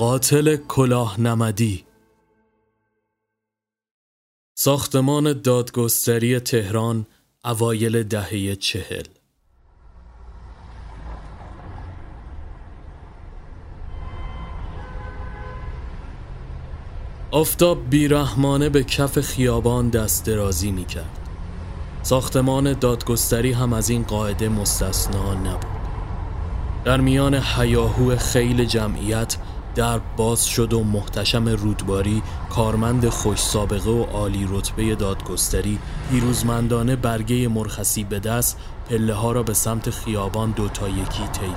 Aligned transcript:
قاتل 0.00 0.56
کلاه 0.56 1.20
نمدی 1.20 1.84
ساختمان 4.54 5.40
دادگستری 5.40 6.40
تهران 6.40 7.06
اوایل 7.44 8.02
دهه 8.02 8.54
چهل 8.56 9.02
آفتاب 17.30 17.90
بیرحمانه 17.90 18.68
به 18.68 18.84
کف 18.84 19.20
خیابان 19.20 19.88
دست 19.88 20.26
درازی 20.26 20.70
می 20.70 20.84
کرد. 20.84 21.18
ساختمان 22.02 22.72
دادگستری 22.72 23.52
هم 23.52 23.72
از 23.72 23.90
این 23.90 24.02
قاعده 24.02 24.48
مستثنا 24.48 25.34
نبود. 25.34 25.80
در 26.84 27.00
میان 27.00 27.34
حیاهو 27.34 28.16
خیل 28.16 28.64
جمعیت 28.64 29.36
در 29.74 29.98
باز 30.16 30.46
شد 30.46 30.72
و 30.72 30.84
محتشم 30.84 31.48
رودباری 31.48 32.22
کارمند 32.50 33.08
خوش 33.08 33.38
سابقه 33.38 33.90
و 33.90 34.02
عالی 34.02 34.48
رتبه 34.50 34.94
دادگستری 34.94 35.78
پیروزمندانه 36.10 36.96
برگه 36.96 37.48
مرخصی 37.48 38.04
به 38.04 38.18
دست 38.18 38.58
پله 38.88 39.14
ها 39.14 39.32
را 39.32 39.42
به 39.42 39.54
سمت 39.54 39.90
خیابان 39.90 40.50
دو 40.50 40.68
تا 40.68 40.88
یکی 40.88 41.26
طی 41.32 41.54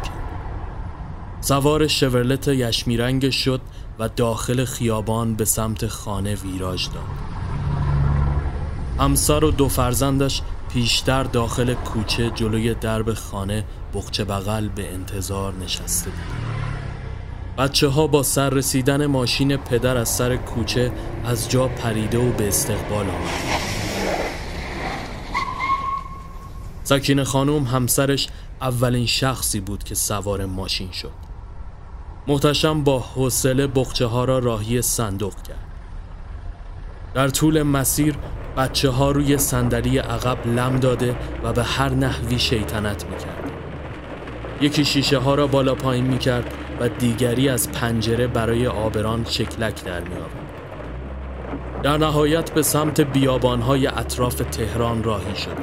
سوار 1.42 1.88
شورلت 1.88 2.48
یشمیرنگ 2.48 3.30
شد 3.30 3.62
و 4.00 4.10
داخل 4.10 4.66
خیابان 4.66 5.36
به 5.36 5.46
سمت 5.46 5.88
خانه 5.88 6.36
ویراج 6.36 6.90
داد. 6.94 7.04
همسر 9.00 9.44
و 9.44 9.52
دو 9.52 9.68
فرزندش 9.68 10.42
پیشتر 10.74 11.24
داخل 11.24 11.74
کوچه 11.74 12.30
جلوی 12.30 12.74
درب 12.74 13.14
خانه 13.14 13.64
بخچه 13.94 14.24
بغل 14.24 14.68
به 14.68 14.94
انتظار 14.94 15.54
نشسته 15.54 16.10
بود 16.10 16.63
بچه 17.58 17.88
ها 17.88 18.08
با 18.08 18.24
سر 18.24 18.50
رسیدن 18.50 19.06
ماشین 19.06 19.58
پدر 19.58 19.98
از 19.98 20.10
سر 20.10 20.36
کوچه 20.36 20.92
از 21.26 21.50
جا 21.50 21.68
پریده 21.68 22.18
و 22.18 22.32
به 22.32 22.48
استقبال 22.48 23.06
آمد. 23.10 23.30
سکین 26.84 27.24
خانم 27.24 27.64
همسرش 27.64 28.28
اولین 28.62 29.06
شخصی 29.06 29.60
بود 29.60 29.84
که 29.84 29.96
سوار 29.96 30.46
ماشین 30.46 30.92
شد. 30.92 31.12
محتشم 32.28 32.84
با 32.84 33.00
حوصله 33.00 33.68
بخچه 33.68 34.06
ها 34.06 34.26
را 34.26 34.40
راهی 34.40 34.82
صندوق 34.82 35.36
کرد. 35.36 35.68
در 37.14 37.28
طول 37.28 37.64
مسیر 37.64 38.16
بچه 38.58 38.90
ها 38.90 39.12
روی 39.12 39.38
صندلی 39.38 39.98
عقب 39.98 40.48
لم 40.48 40.80
داده 40.80 41.16
و 41.44 41.54
به 41.54 41.64
هر 41.64 41.90
نحوی 41.90 42.40
شیطنت 42.40 43.06
می‌کرد. 43.06 43.52
یکی 44.62 44.86
شیشه 44.86 45.18
ها 45.18 45.36
را 45.36 45.48
بالا 45.48 45.76
پایین 45.76 46.06
می‌کرد 46.06 46.54
و 46.80 46.90
دیگری 46.90 47.50
از 47.50 47.72
پنجره 47.72 48.28
برای 48.28 48.68
آبران 48.68 49.26
شکلک 49.30 49.84
در 49.84 50.00
می 50.00 50.16
در 51.84 51.98
نهایت 51.98 52.52
به 52.52 52.62
سمت 52.62 53.02
بیابانهای 53.02 53.88
اطراف 53.88 54.36
تهران 54.36 55.04
راهی 55.04 55.36
شد. 55.36 55.58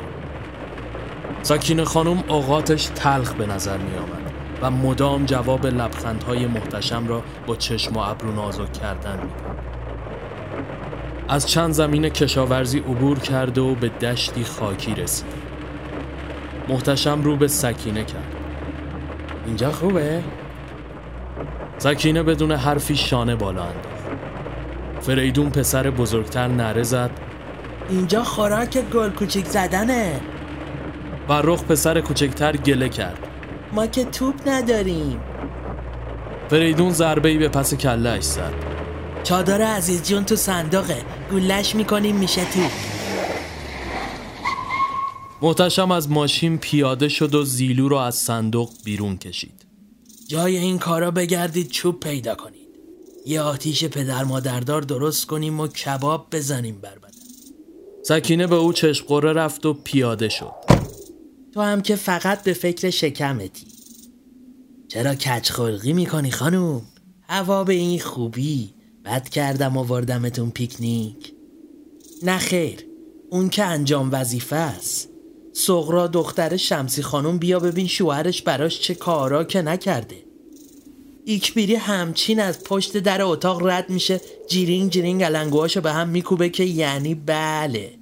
سکین 1.42 1.84
خانم 1.84 2.24
اوقاتش 2.28 2.84
تلخ 2.84 3.32
به 3.32 3.46
نظر 3.46 3.76
می 3.76 3.96
آمد 3.96 4.32
و 4.62 4.70
مدام 4.70 5.24
جواب 5.24 5.66
لبخندهای 5.66 6.46
محتشم 6.46 7.08
را 7.08 7.22
با 7.46 7.56
چشم 7.56 7.94
و 7.94 7.98
ابرو 7.98 8.32
نازک 8.32 8.72
کردن 8.72 9.16
می 9.22 9.30
از 11.28 11.48
چند 11.48 11.72
زمین 11.72 12.08
کشاورزی 12.08 12.78
عبور 12.78 13.18
کرده 13.18 13.60
و 13.60 13.74
به 13.74 13.88
دشتی 13.88 14.44
خاکی 14.44 14.94
رسید. 14.94 15.50
محتشم 16.68 17.22
رو 17.22 17.36
به 17.36 17.48
سکینه 17.48 18.04
کرد. 18.04 18.34
اینجا 19.46 19.72
خوبه؟ 19.72 20.22
سکینه 21.82 22.22
بدون 22.22 22.52
حرفی 22.52 22.96
شانه 22.96 23.36
بالا 23.36 23.62
انداخت 23.62 24.00
فریدون 25.00 25.50
پسر 25.50 25.90
بزرگتر 25.90 26.48
نره 26.48 26.82
زد. 26.82 27.10
اینجا 27.90 28.24
خوراک 28.24 28.90
گل 28.90 29.10
کوچیک 29.10 29.46
زدنه. 29.46 30.20
رخ 31.28 31.64
پسر 31.64 32.00
کوچکتر 32.00 32.56
گله 32.56 32.88
کرد. 32.88 33.18
ما 33.72 33.86
که 33.86 34.04
توپ 34.04 34.34
نداریم. 34.46 35.20
فریدون 36.50 36.90
ضربه 36.90 37.38
به 37.38 37.48
پس 37.48 37.74
کلش 37.74 38.22
زد. 38.22 38.54
چادر 39.22 39.62
عزیز 39.62 40.08
جون 40.08 40.24
تو 40.24 40.36
صندوقه. 40.36 41.02
گلش 41.32 41.74
می‌کنیم 41.74 42.16
میشه 42.16 42.44
توپ. 42.44 42.70
محتشم 45.42 45.90
از 45.90 46.10
ماشین 46.10 46.58
پیاده 46.58 47.08
شد 47.08 47.34
و 47.34 47.42
زیلو 47.44 47.88
رو 47.88 47.96
از 47.96 48.14
صندوق 48.14 48.70
بیرون 48.84 49.16
کشید. 49.16 49.69
جای 50.30 50.56
این 50.56 50.78
کارا 50.78 51.10
بگردید 51.10 51.68
چوب 51.68 52.00
پیدا 52.00 52.34
کنید. 52.34 52.68
یه 53.26 53.40
آتیش 53.40 53.84
پدر 53.84 54.24
مادردار 54.24 54.82
درست 54.82 55.26
کنیم 55.26 55.60
و 55.60 55.68
کباب 55.68 56.26
بزنیم 56.32 56.80
بر 56.80 56.98
بدن. 56.98 57.18
سکینه 58.02 58.46
به 58.46 58.56
او 58.56 58.72
چشم 58.72 59.06
قره 59.06 59.32
رفت 59.32 59.66
و 59.66 59.74
پیاده 59.74 60.28
شد. 60.28 60.52
تو 61.54 61.60
هم 61.60 61.82
که 61.82 61.96
فقط 61.96 62.42
به 62.42 62.52
فکر 62.52 62.90
شکمتی. 62.90 63.66
چرا 64.88 65.14
کچ 65.14 65.50
خلقی 65.50 65.92
می‌کنی 65.92 66.30
خانوم؟ 66.30 66.82
هوا 67.28 67.64
به 67.64 67.72
این 67.72 68.00
خوبی. 68.00 68.74
بد 69.04 69.28
کردم 69.28 69.76
و 69.76 69.84
وردمتون 69.84 70.50
پیکنیک. 70.50 71.32
نه 72.22 72.38
خیر 72.38 72.86
اون 73.30 73.48
که 73.48 73.64
انجام 73.64 74.08
وظیفه 74.12 74.56
است. 74.56 75.09
سغرا 75.52 76.06
دختر 76.06 76.56
شمسی 76.56 77.02
خانم 77.02 77.38
بیا 77.38 77.58
ببین 77.58 77.86
شوهرش 77.86 78.42
براش 78.42 78.80
چه 78.80 78.94
کارا 78.94 79.44
که 79.44 79.62
نکرده. 79.62 80.22
ایکبیری 81.24 81.74
همچین 81.74 82.40
از 82.40 82.64
پشت 82.64 82.96
در 82.96 83.22
اتاق 83.22 83.66
رد 83.66 83.90
میشه 83.90 84.20
جیرینگ 84.48 84.90
جیرینگ 84.90 85.22
علنگوهاشو 85.22 85.80
به 85.80 85.92
هم 85.92 86.08
میکوبه 86.08 86.48
که 86.48 86.64
یعنی 86.64 87.14
بله. 87.14 87.92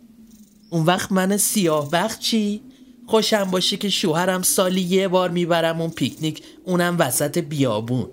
اون 0.71 0.85
وقت 0.87 1.13
من 1.13 1.37
سیاه 1.37 1.89
وقت 1.93 2.21
چی؟ 2.21 2.63
خوشم 3.07 3.45
باشه 3.45 3.77
که 3.77 3.89
شوهرم 3.89 4.43
سالی 4.43 4.81
یه 4.81 5.09
بار 5.09 5.31
می‌برم 5.31 5.81
اون 5.81 5.91
پیکنیک 5.91 6.43
اونم 6.65 6.97
وسط 6.99 7.39
بیابون. 7.39 8.07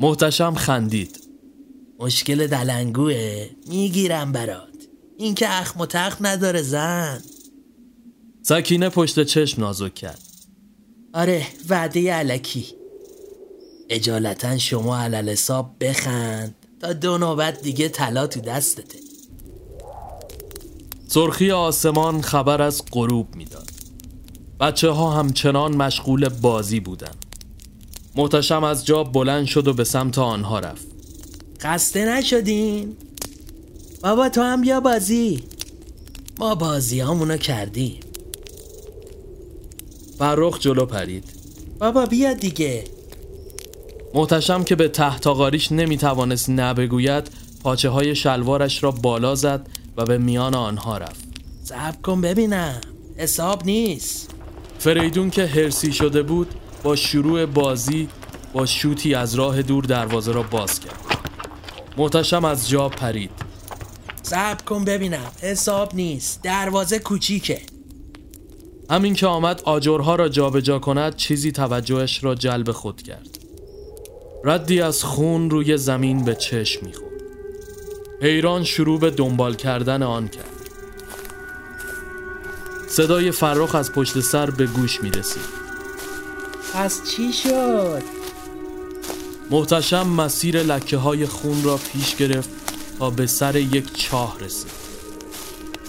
محتشم 0.00 0.54
خندید. 0.54 1.20
مشکل 1.98 2.46
دلنگوه 2.46 3.48
می‌گیرم 3.68 4.32
برات. 4.32 4.68
این 5.18 5.34
که 5.34 5.60
اخم 5.60 5.80
و 5.80 5.86
تخم 5.86 6.26
نداره 6.26 6.62
زن. 6.62 7.22
سکینه 8.42 8.88
پشت 8.88 9.22
چشم 9.22 9.62
نازک 9.62 9.94
کرد. 9.94 10.22
آره 11.14 11.46
وعده 11.68 12.12
علکی. 12.12 12.66
اجالتا 13.88 14.58
شما 14.58 14.98
علل 14.98 15.28
حساب 15.28 15.76
بخند 15.80 16.54
تا 16.80 16.92
دو 16.92 17.18
نوبت 17.18 17.62
دیگه 17.62 17.88
طلا 17.88 18.26
تو 18.26 18.40
دستته. 18.40 18.98
سرخی 21.08 21.50
آسمان 21.50 22.22
خبر 22.22 22.62
از 22.62 22.82
غروب 22.92 23.34
می‌داد. 23.34 23.70
بچه 24.60 24.90
ها 24.90 25.12
همچنان 25.12 25.76
مشغول 25.76 26.28
بازی 26.28 26.80
بودن 26.80 27.14
محتشم 28.16 28.64
از 28.64 28.86
جا 28.86 29.04
بلند 29.04 29.46
شد 29.46 29.68
و 29.68 29.72
به 29.72 29.84
سمت 29.84 30.18
آنها 30.18 30.58
رفت. 30.58 30.86
خسته 31.60 32.04
نشدین؟ 32.04 32.96
بابا 34.02 34.28
تو 34.28 34.42
هم 34.42 34.60
بیا 34.60 34.80
بازی. 34.80 35.44
ما 36.38 36.54
بازی 36.54 37.00
همونو 37.00 37.36
کردیم. 37.36 38.00
فرخ 40.22 40.58
جلو 40.58 40.86
پرید. 40.86 41.24
بابا 41.78 42.06
بیا 42.06 42.32
دیگه. 42.32 42.84
محتشم 44.14 44.64
که 44.64 44.76
به 44.76 44.88
تحتاقاریش 44.88 45.72
نمی‌توانست 45.72 46.50
نبگوید 46.50 47.30
پاچه 47.62 47.88
های 47.88 48.14
شلوارش 48.14 48.84
را 48.84 48.90
بالا 48.90 49.34
زد 49.34 49.66
و 49.96 50.04
به 50.04 50.18
میان 50.18 50.54
آنها 50.54 50.98
رفت. 50.98 51.24
صبر 51.64 51.96
کن 52.02 52.20
ببینم. 52.20 52.80
حساب 53.16 53.64
نیست. 53.64 54.30
فریدون 54.78 55.30
که 55.30 55.46
هرسی 55.46 55.92
شده 55.92 56.22
بود 56.22 56.48
با 56.82 56.96
شروع 56.96 57.46
بازی 57.46 58.08
با 58.52 58.66
شوتی 58.66 59.14
از 59.14 59.34
راه 59.34 59.62
دور 59.62 59.84
دروازه 59.84 60.32
را 60.32 60.42
باز 60.42 60.80
کرد. 60.80 61.00
محتشم 61.96 62.44
از 62.44 62.68
جا 62.68 62.88
پرید. 62.88 63.30
صبر 64.22 64.62
کن 64.62 64.84
ببینم. 64.84 65.32
حساب 65.40 65.94
نیست. 65.94 66.42
دروازه 66.42 66.98
کوچیکه. 66.98 67.71
همین 68.90 69.14
که 69.14 69.26
آمد 69.26 69.62
آجرها 69.64 70.14
را 70.14 70.28
جابجا 70.28 70.60
جا 70.60 70.78
کند 70.78 71.16
چیزی 71.16 71.52
توجهش 71.52 72.24
را 72.24 72.34
جلب 72.34 72.70
خود 72.70 73.02
کرد. 73.02 73.38
ردی 74.44 74.80
از 74.80 75.04
خون 75.04 75.50
روی 75.50 75.76
زمین 75.76 76.24
به 76.24 76.34
چشم 76.34 76.86
می‌خورد. 76.86 77.12
حیران 78.22 78.64
شروع 78.64 79.00
به 79.00 79.10
دنبال 79.10 79.54
کردن 79.54 80.02
آن 80.02 80.28
کرد. 80.28 80.44
صدای 82.88 83.30
فرخ 83.30 83.74
از 83.74 83.92
پشت 83.92 84.20
سر 84.20 84.50
به 84.50 84.66
گوش 84.66 85.02
می 85.02 85.10
رسید 85.10 85.62
پس 86.74 87.00
چی 87.10 87.32
شد؟ 87.32 88.02
محتشم 89.50 90.08
مسیر 90.08 90.62
لکه 90.62 90.96
های 90.96 91.26
خون 91.26 91.62
را 91.64 91.76
پیش 91.92 92.16
گرفت 92.16 92.50
تا 92.98 93.10
به 93.10 93.26
سر 93.26 93.56
یک 93.56 93.96
چاه 93.96 94.36
رسید. 94.40 94.72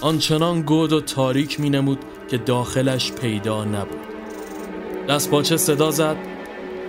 آنچنان 0.00 0.62
گود 0.62 0.92
و 0.92 1.00
تاریک 1.00 1.60
می 1.60 1.70
نمود 1.70 1.98
که 2.34 2.38
داخلش 2.38 3.12
پیدا 3.12 3.64
نبود 3.64 4.06
دست 5.08 5.30
پاچه 5.30 5.56
صدا 5.56 5.90
زد 5.90 6.16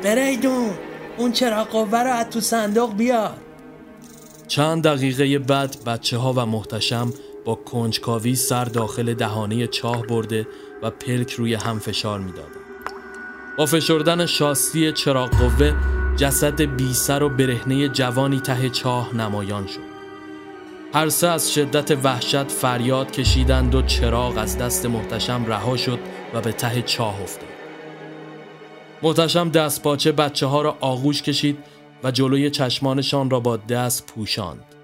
فریدون 0.01 0.69
اون 1.18 1.31
چرا 1.31 1.63
قوه 1.63 2.03
رو 2.03 2.12
از 2.12 2.30
تو 2.30 2.39
صندوق 2.39 2.95
بیار 2.95 3.38
چند 4.47 4.83
دقیقه 4.83 5.39
بعد 5.39 5.77
بچه 5.86 6.18
ها 6.18 6.33
و 6.33 6.45
محتشم 6.45 7.13
با 7.45 7.56
کنجکاوی 7.56 8.36
سر 8.36 8.65
داخل 8.65 9.13
دهانه 9.13 9.68
چاه 9.68 10.01
برده 10.01 10.47
و 10.83 10.89
پلک 10.89 11.31
روی 11.31 11.53
هم 11.53 11.80
فشار 11.80 12.19
می‌دادند. 12.19 12.56
با 13.57 13.65
فشردن 13.65 14.25
شاستی 14.25 14.91
چراغ 14.91 15.30
قوه 15.30 15.74
جسد 16.15 16.62
بی 16.62 16.94
سر 16.94 17.24
و 17.24 17.30
برهنه 17.30 17.88
جوانی 17.89 18.39
ته 18.39 18.69
چاه 18.69 19.15
نمایان 19.15 19.68
شد. 19.68 19.94
هر 20.95 21.09
سه 21.09 21.27
از 21.27 21.53
شدت 21.53 21.92
وحشت 21.92 22.51
فریاد 22.51 23.12
کشیدند 23.12 23.75
و 23.75 23.81
چراغ 23.81 24.38
از 24.38 24.57
دست 24.57 24.86
محتشم 24.86 25.45
رها 25.45 25.77
شد 25.77 26.00
و 26.33 26.42
به 26.42 26.51
ته 26.51 26.81
چاه 26.81 27.21
افتاد. 27.21 27.50
محتشم 29.03 29.50
دست 29.50 29.83
باچه 29.83 30.12
بچه 30.12 30.45
ها 30.45 30.62
را 30.62 30.77
آغوش 30.81 31.21
کشید 31.21 31.57
و 32.03 32.12
جلوی 32.12 32.50
چشمانشان 32.50 33.30
را 33.30 33.39
با 33.39 33.57
دست 33.57 34.06
پوشاند. 34.06 34.75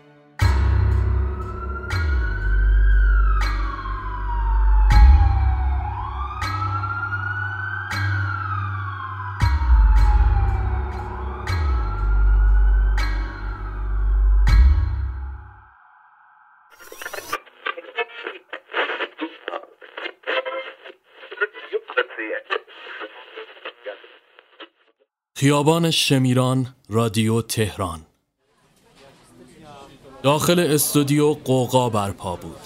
خیابان 25.41 25.91
شمیران 25.91 26.67
رادیو 26.89 27.41
تهران 27.41 28.01
داخل 30.23 30.59
استودیو 30.59 31.33
غوغا 31.33 31.89
برپا 31.89 32.35
بود 32.35 32.57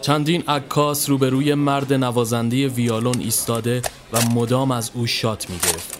چندین 0.00 0.44
عکاس 0.48 1.08
روبروی 1.08 1.54
مرد 1.54 1.92
نوازنده 1.92 2.68
ویالون 2.68 3.20
ایستاده 3.20 3.82
و 4.12 4.20
مدام 4.34 4.70
از 4.70 4.90
او 4.94 5.06
shot 5.06 5.50
می 5.50 5.56
گرفت. 5.58 5.98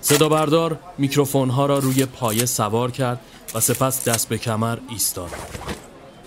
صدا 0.00 0.28
بردار 0.28 0.78
میکروفون 0.98 1.50
ها 1.50 1.66
را 1.66 1.78
روی 1.78 2.06
پایه 2.06 2.46
سوار 2.46 2.90
کرد 2.90 3.20
و 3.54 3.60
سپس 3.60 4.08
دست 4.08 4.28
به 4.28 4.38
کمر 4.38 4.78
ایستاد. 4.88 5.30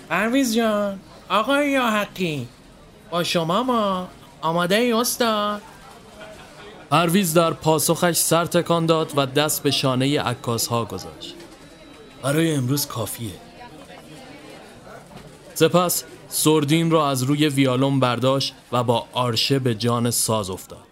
پرویز 0.10 0.56
جان 0.56 1.00
آقای 1.30 1.72
یاحقی 1.72 2.48
با 3.12 3.24
شما 3.24 3.64
ما 3.64 4.08
آماده 4.42 4.76
ای 4.76 4.92
استاد 4.92 5.62
پرویز 6.89 7.34
در 7.34 7.54
پاسخش 7.54 8.16
سر 8.16 8.45
تکان 8.45 8.86
داد 8.86 9.12
و 9.16 9.25
دست 9.25 9.63
به 9.63 9.72
شانه 9.72 10.22
عکاس 10.22 10.68
ها 10.68 10.86
گذاشت. 10.86 11.36
برای 12.24 12.56
امروز 12.56 12.88
کافیه. 12.88 13.31
سپس 15.54 16.04
سردین 16.30 16.92
را 16.92 17.10
از 17.10 17.24
روی 17.24 17.48
ویالون 17.50 18.00
برداشت 18.00 18.54
و 18.72 18.84
با 18.84 19.06
آرشه 19.13 19.60
به 19.60 19.75
جان 19.75 20.12
ساز 20.12 20.50
افتاد. 20.50 20.88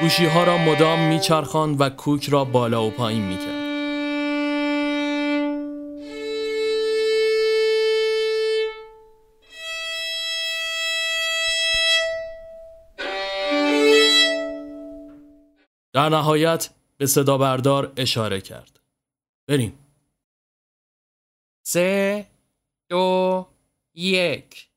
گوشی 0.00 0.26
ها 0.26 0.44
را 0.44 0.58
مدام 0.58 0.98
میچرخاند 0.98 1.80
و 1.80 1.88
کوک 1.88 2.28
را 2.28 2.44
بالا 2.44 2.84
و 2.84 2.90
پایین 2.90 3.22
می‌کرد. 3.22 3.61
در 15.92 16.08
نهایت 16.08 16.70
به 16.96 17.06
صدا 17.06 17.38
بردار 17.38 17.92
اشاره 17.96 18.40
کرد. 18.40 18.80
بریم. 19.48 19.78
سه 21.62 22.26
دو 22.88 23.46
یک 23.94 24.68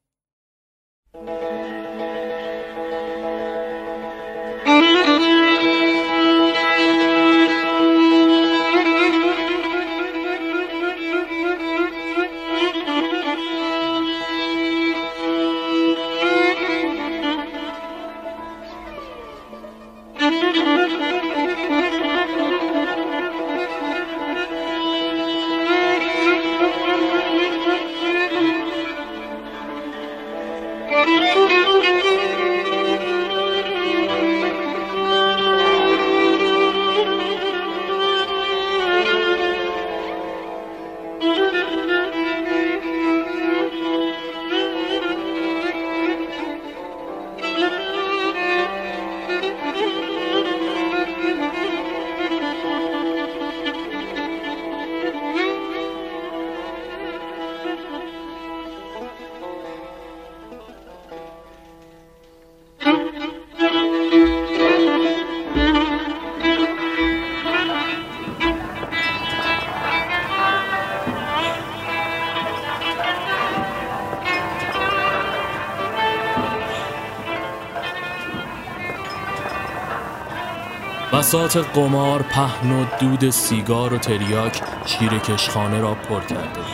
بسات 81.25 81.57
قمار 81.57 82.21
پهن 82.21 82.71
و 82.71 82.85
دود 82.99 83.29
سیگار 83.29 83.93
و 83.93 83.97
تریاک 83.97 84.61
شیر 84.85 85.17
کشخانه 85.17 85.79
را 85.79 85.93
پر 85.93 86.19
کرده 86.19 86.43
بود. 86.43 86.65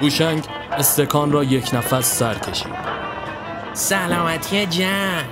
گوشنگ 0.00 0.44
استکان 0.72 1.32
را 1.32 1.44
یک 1.44 1.74
نفس 1.74 2.18
سر 2.18 2.34
کشید. 2.34 2.74
سلامتی 3.72 4.66
جمع 4.66 5.22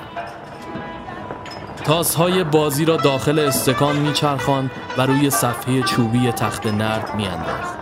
تاسهای 1.85 2.45
بازی 2.45 2.85
را 2.85 2.97
داخل 2.97 3.39
استکان 3.39 3.97
میچرخاند 3.97 4.71
و 4.99 5.07
روی 5.07 5.31
صفحه 5.31 5.83
چوبی 5.83 6.33
تخت 6.33 6.67
نرد 6.67 7.15
میانداخت. 7.15 7.77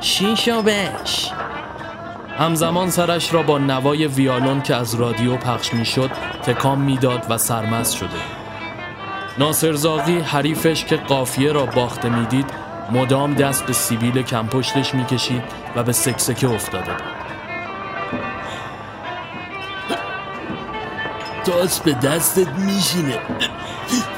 شیشو 0.00 0.62
بش. 0.62 1.33
همزمان 2.38 2.90
سرش 2.90 3.34
را 3.34 3.42
با 3.42 3.58
نوای 3.58 4.06
ویالون 4.06 4.62
که 4.62 4.74
از 4.74 4.94
رادیو 4.94 5.36
پخش 5.36 5.74
می‌شد 5.74 6.10
تکام 6.42 6.80
می‌داد 6.80 7.26
و 7.30 7.38
سرمست 7.38 7.96
شده. 7.96 8.08
ناصر 9.38 9.72
زاغی 9.72 10.18
حریفش 10.18 10.84
که 10.84 10.96
قافیه 10.96 11.52
را 11.52 11.66
باخته 11.66 12.08
می‌دید 12.08 12.50
مدام 12.92 13.34
دست 13.34 13.66
به 13.66 13.72
سیبیل 13.72 14.22
کمپشتش 14.22 14.94
می‌کشید 14.94 15.42
و 15.76 15.82
به 15.82 15.92
سکسکه 15.92 16.48
افتاده 16.48 16.92
بود. 16.92 17.14
تاس 21.44 21.80
به 21.80 21.92
دستت 21.92 22.48
میشینه 22.48 23.18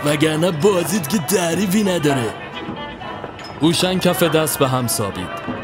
وگرنه 0.05 0.51
بازید 0.51 1.09
که 1.09 1.19
تعریفی 1.19 1.83
نداره. 1.83 2.35
هوشنگ 3.63 4.01
کف 4.01 4.23
دست 4.23 4.59
به 4.59 4.69
هم 4.69 4.87
سابید 4.87 5.56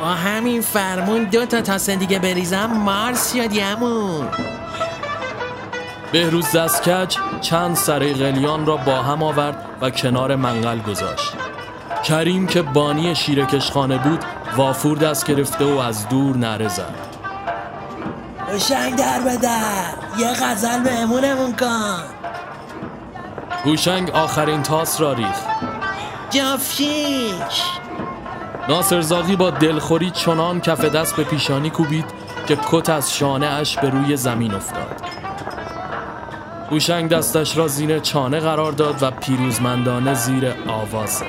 با 0.00 0.06
همین 0.06 0.60
فرمون 0.60 1.24
دو 1.24 1.46
تا 1.46 1.60
تاس 1.60 1.90
دیگه 1.90 2.18
بریزم. 2.18 2.66
مارس 2.66 3.32
شدی 3.32 3.60
همون 3.60 4.28
بهروز 6.12 6.52
دستکج 6.52 7.16
چند 7.40 7.76
سره 7.76 8.14
قلیان 8.14 8.66
را 8.66 8.76
با 8.76 9.02
هم 9.02 9.22
آورد 9.22 9.64
و 9.80 9.90
کنار 9.90 10.36
منقل 10.36 10.78
گذاشت. 10.78 11.32
کریم 12.04 12.46
که 12.46 12.62
بانی 12.62 13.14
شیرکشخانه 13.14 13.98
بود 13.98 14.24
وافور 14.56 14.98
دست 14.98 15.26
گرفته 15.26 15.64
و 15.64 15.78
از 15.78 16.08
دور 16.08 16.36
نره 16.36 16.68
زد. 16.68 16.94
هوشنگ 18.48 18.96
در 18.96 19.20
بده 19.20 19.48
یه 20.18 20.32
غزل 20.42 20.80
بهمونمون 20.82 21.56
کن. 21.56 22.02
هوشنگ 23.64 24.10
آخرین 24.10 24.62
تاس 24.62 25.00
را 25.00 25.12
ریخت. 25.12 25.44
جافشیش 26.30 27.79
ناصر 28.68 29.00
زاغی 29.00 29.36
با 29.36 29.50
دلخوری 29.50 30.10
چنان 30.10 30.60
کف 30.60 30.84
دست 30.84 31.16
به 31.16 31.24
پیشانی 31.24 31.70
کوبید 31.70 32.04
که 32.46 32.58
کت 32.70 32.88
از 32.88 33.14
شانه 33.14 33.46
اش 33.46 33.78
به 33.78 33.90
روی 33.90 34.16
زمین 34.16 34.54
افتاد. 34.54 35.02
هوشنگ 36.70 37.10
دستش 37.10 37.56
را 37.56 37.68
زیر 37.68 37.98
چانه 37.98 38.40
قرار 38.40 38.72
داد 38.72 39.02
و 39.02 39.10
پیروزمندانه 39.10 40.14
زیر 40.14 40.54
آواز 40.68 41.22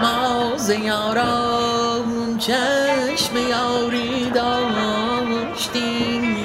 ما 0.00 0.56
زیاران 0.56 2.38
چشم 2.38 3.36
یاری 3.36 4.30
داشتیم. 4.30 6.36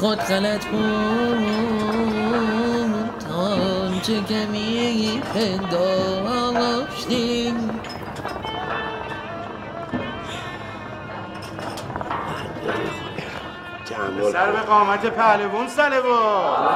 خود 0.00 0.18
غلط 0.18 0.66
بود 0.66 0.82
آنچه 3.32 4.22
که 4.28 4.46
می 4.52 5.20
پنداشتیم 5.34 7.37
سر 14.32 14.52
به 14.52 14.60
قامت 14.60 15.06
پهلوون 15.06 15.68
سلوان 15.68 16.68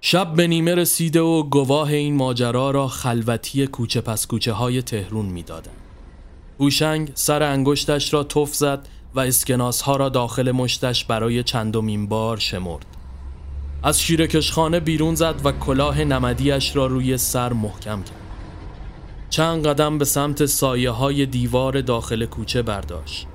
شب 0.00 0.34
به 0.34 0.46
نیمه 0.46 0.74
رسیده 0.74 1.20
و 1.20 1.42
گواه 1.42 1.88
این 1.88 2.14
ماجرا 2.14 2.70
را 2.70 2.88
خلوتی 2.88 3.66
کوچه 3.66 4.00
پس 4.00 4.26
کوچه 4.26 4.52
های 4.52 4.82
تهرون 4.82 5.26
می‌دادند. 5.26 5.76
هوشنگ 6.60 7.10
سر 7.14 7.42
انگشتش 7.42 8.14
را 8.14 8.24
تف 8.24 8.54
زد 8.54 8.88
و 9.14 9.20
اسکناس 9.20 9.82
ها 9.82 9.96
را 9.96 10.08
داخل 10.08 10.50
مشتش 10.50 11.04
برای 11.04 11.42
چندمین 11.42 12.08
بار 12.08 12.36
شمرد. 12.36 12.86
از 13.82 14.00
شیرکشخانه 14.02 14.80
بیرون 14.80 15.14
زد 15.14 15.34
و 15.44 15.52
کلاه 15.52 16.04
نمدیش 16.04 16.76
را 16.76 16.86
روی 16.86 17.18
سر 17.18 17.52
محکم 17.52 18.02
کرد. 18.02 18.21
چند 19.32 19.66
قدم 19.66 19.98
به 19.98 20.04
سمت 20.04 20.46
سایه 20.46 20.90
های 20.90 21.26
دیوار 21.26 21.80
داخل 21.80 22.26
کوچه 22.26 22.62
برداشت. 22.62 23.26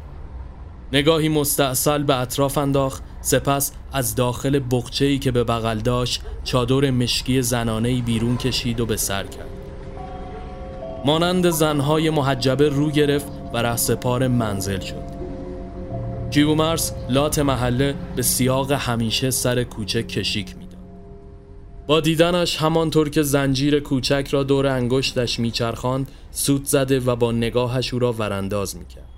نگاهی 0.94 1.30
مستاصل 1.30 2.04
به 2.04 2.16
اطراف 2.16 2.58
انداخت 2.58 3.04
سپس 3.22 3.72
از 3.94 4.16
داخل 4.16 4.60
بغچه‌ای 4.60 5.20
که 5.20 5.32
به 5.32 5.44
بغل 5.44 5.80
داشت 5.80 6.22
چادر 6.44 6.90
مشکی 6.92 7.42
زنانه‌ای 7.42 8.02
بیرون 8.02 8.38
کشید 8.38 8.80
و 8.80 8.86
به 8.86 8.98
سر 8.98 9.24
کرد. 9.24 9.50
مانند 11.06 11.50
زنهای 11.50 12.10
محجبه 12.10 12.70
رو 12.70 12.92
گرفت 12.92 13.28
و 13.54 13.58
رهسپار 13.58 14.28
منزل 14.28 14.80
شد. 14.80 15.04
کیومرس 16.32 16.94
لات 17.10 17.40
محله 17.40 17.96
به 18.16 18.22
سیاق 18.22 18.72
همیشه 18.72 19.30
سر 19.30 19.64
کوچه 19.64 20.04
کشیک 20.04 20.48
می‌داد 20.48 20.67
با 21.88 22.00
دیدنش 22.00 22.58
همانطور 22.58 23.10
که 23.10 23.22
زنجیر 23.22 23.80
کوچک 23.80 24.28
را 24.32 24.44
دور 24.44 24.68
انگشتش 24.68 25.40
میچرخاند 25.40 26.12
سوت 26.32 26.66
زده 26.66 27.00
و 27.00 27.16
با 27.16 27.32
نگاهش 27.32 27.94
او 27.94 28.00
را 28.00 28.14
ورانداز 28.14 28.78
می‌کرد 28.78 29.10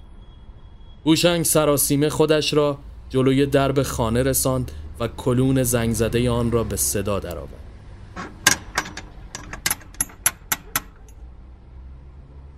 هوشنگ 1.06 1.46
سراسیمه 1.46 2.10
خودش 2.10 2.54
را 2.54 2.78
جلوی 3.10 3.46
درب 3.46 3.84
خانه 3.84 4.24
رساند 4.24 4.72
و 5.00 5.08
کلون 5.08 5.64
زنگ 5.64 5.94
زده 5.94 6.30
آن 6.30 6.52
را 6.52 6.64
به 6.64 6.76
صدا 6.76 7.20
درآورد. 7.20 7.54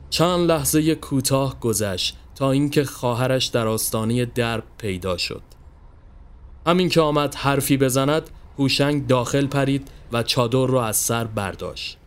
چند 0.09 0.51
لحظه 0.51 0.95
کوتاه 0.95 1.59
گذشت 1.59 2.17
تا 2.35 2.51
اینکه 2.51 2.83
خواهرش 2.83 3.45
در 3.45 3.67
آستانه 3.67 4.25
درب 4.25 4.63
پیدا 4.77 5.17
شد. 5.17 5.41
همین 6.67 6.89
که 6.89 7.01
آمد 7.01 7.35
حرفی 7.35 7.77
بزند، 7.77 8.29
هوشنگ 8.59 9.07
داخل 9.07 9.47
پرید 9.47 9.87
و 10.13 10.23
چادر 10.23 10.67
را 10.67 10.85
از 10.85 10.97
سر 10.97 11.23
برداشت. 11.23 11.97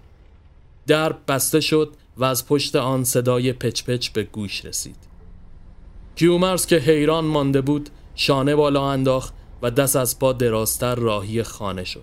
درب 0.86 1.18
بسته 1.28 1.60
شد 1.60 1.94
و 2.16 2.24
از 2.24 2.46
پشت 2.46 2.76
آن 2.76 3.04
صدای 3.04 3.52
پچ 3.52 3.84
پچ 3.84 4.08
به 4.08 4.22
گوش 4.22 4.64
رسید. 4.64 4.96
کیومرس 6.16 6.66
که 6.66 6.76
حیران 6.76 7.24
مانده 7.24 7.60
بود 7.60 7.90
شانه 8.14 8.56
بالا 8.56 8.90
انداخت 8.90 9.34
و 9.62 9.70
دست 9.70 9.96
از 9.96 10.18
پا 10.18 10.32
درازتر 10.32 10.94
راهی 10.94 11.42
خانه 11.42 11.84
شد 11.84 12.02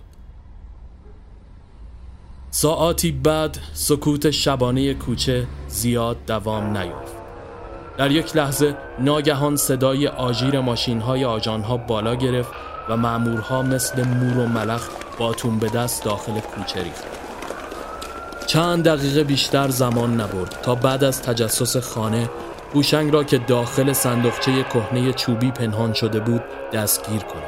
ساعتی 2.50 3.12
بعد 3.12 3.58
سکوت 3.72 4.30
شبانه 4.30 4.94
کوچه 4.94 5.46
زیاد 5.68 6.16
دوام 6.26 6.76
نیافت 6.76 7.12
در 7.98 8.10
یک 8.10 8.36
لحظه 8.36 8.76
ناگهان 8.98 9.56
صدای 9.56 10.08
آژیر 10.08 10.60
ماشین 10.60 11.00
های 11.00 11.26
بالا 11.88 12.14
گرفت 12.14 12.52
و 12.88 12.96
مامورها 12.96 13.62
مثل 13.62 14.04
مور 14.04 14.38
و 14.38 14.46
ملخ 14.46 14.88
باتون 15.18 15.58
به 15.58 15.68
دست 15.68 16.04
داخل 16.04 16.40
کوچه 16.40 16.82
ریخت. 16.82 17.04
چند 18.46 18.84
دقیقه 18.84 19.24
بیشتر 19.24 19.68
زمان 19.68 20.20
نبرد 20.20 20.58
تا 20.62 20.74
بعد 20.74 21.04
از 21.04 21.22
تجسس 21.22 21.76
خانه 21.76 22.30
هوشنگ 22.74 23.12
را 23.12 23.24
که 23.24 23.38
داخل 23.38 23.92
صندوقچه 23.92 24.62
کهنه 24.62 25.12
چوبی 25.12 25.50
پنهان 25.50 25.92
شده 25.92 26.20
بود 26.20 26.42
دستگیر 26.72 27.22
کند 27.22 27.42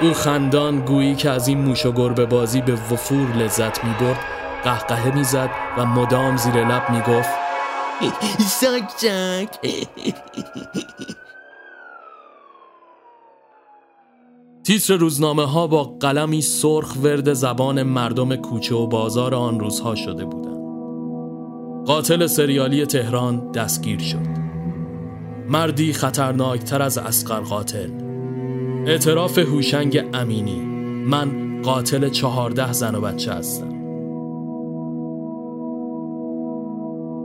او 0.00 0.14
خندان 0.14 0.80
گویی 0.80 1.14
که 1.14 1.30
از 1.30 1.48
این 1.48 1.58
موش 1.58 1.86
و 1.86 1.92
گربه 1.92 2.26
بازی 2.26 2.60
به 2.60 2.72
وفور 2.72 3.36
لذت 3.36 3.84
می 3.84 3.94
برد 4.00 4.24
قهقهه 4.64 5.14
می‌زد 5.14 5.50
و 5.78 5.86
مدام 5.86 6.36
زیر 6.36 6.64
لب 6.64 6.90
می 6.90 7.00
گفت 7.00 7.30
تیتر 14.64 14.96
روزنامه 14.96 15.44
ها 15.44 15.66
با 15.66 15.84
قلمی 15.84 16.40
سرخ 16.42 16.96
ورد 17.02 17.32
زبان 17.32 17.82
مردم 17.82 18.36
کوچه 18.36 18.74
و 18.74 18.86
بازار 18.86 19.34
آن 19.34 19.60
روزها 19.60 19.94
شده 19.94 20.24
بودند. 20.24 20.54
قاتل 21.86 22.26
سریالی 22.26 22.86
تهران 22.86 23.50
دستگیر 23.50 23.98
شد. 23.98 24.26
مردی 25.48 25.92
خطرناکتر 25.92 26.82
از 26.82 26.98
اسقر 26.98 27.40
قاتل. 27.40 27.90
اعتراف 28.86 29.38
هوشنگ 29.38 30.04
امینی. 30.14 30.60
من 31.06 31.62
قاتل 31.62 32.08
چهارده 32.08 32.72
زن 32.72 32.94
و 32.94 33.00
بچه 33.00 33.32
هستم. 33.32 33.72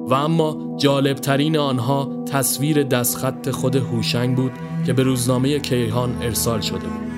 و 0.09 0.13
اما 0.13 0.75
جالبترین 0.77 1.57
آنها 1.57 2.23
تصویر 2.25 2.83
دستخط 2.83 3.49
خود 3.49 3.75
هوشنگ 3.75 4.37
بود 4.37 4.51
که 4.85 4.93
به 4.93 5.03
روزنامه 5.03 5.59
کیهان 5.59 6.17
ارسال 6.21 6.61
شده 6.61 6.79
بود. 6.79 7.09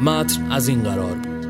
متن 0.00 0.52
از 0.52 0.68
این 0.68 0.82
قرار 0.82 1.14
بود. 1.14 1.46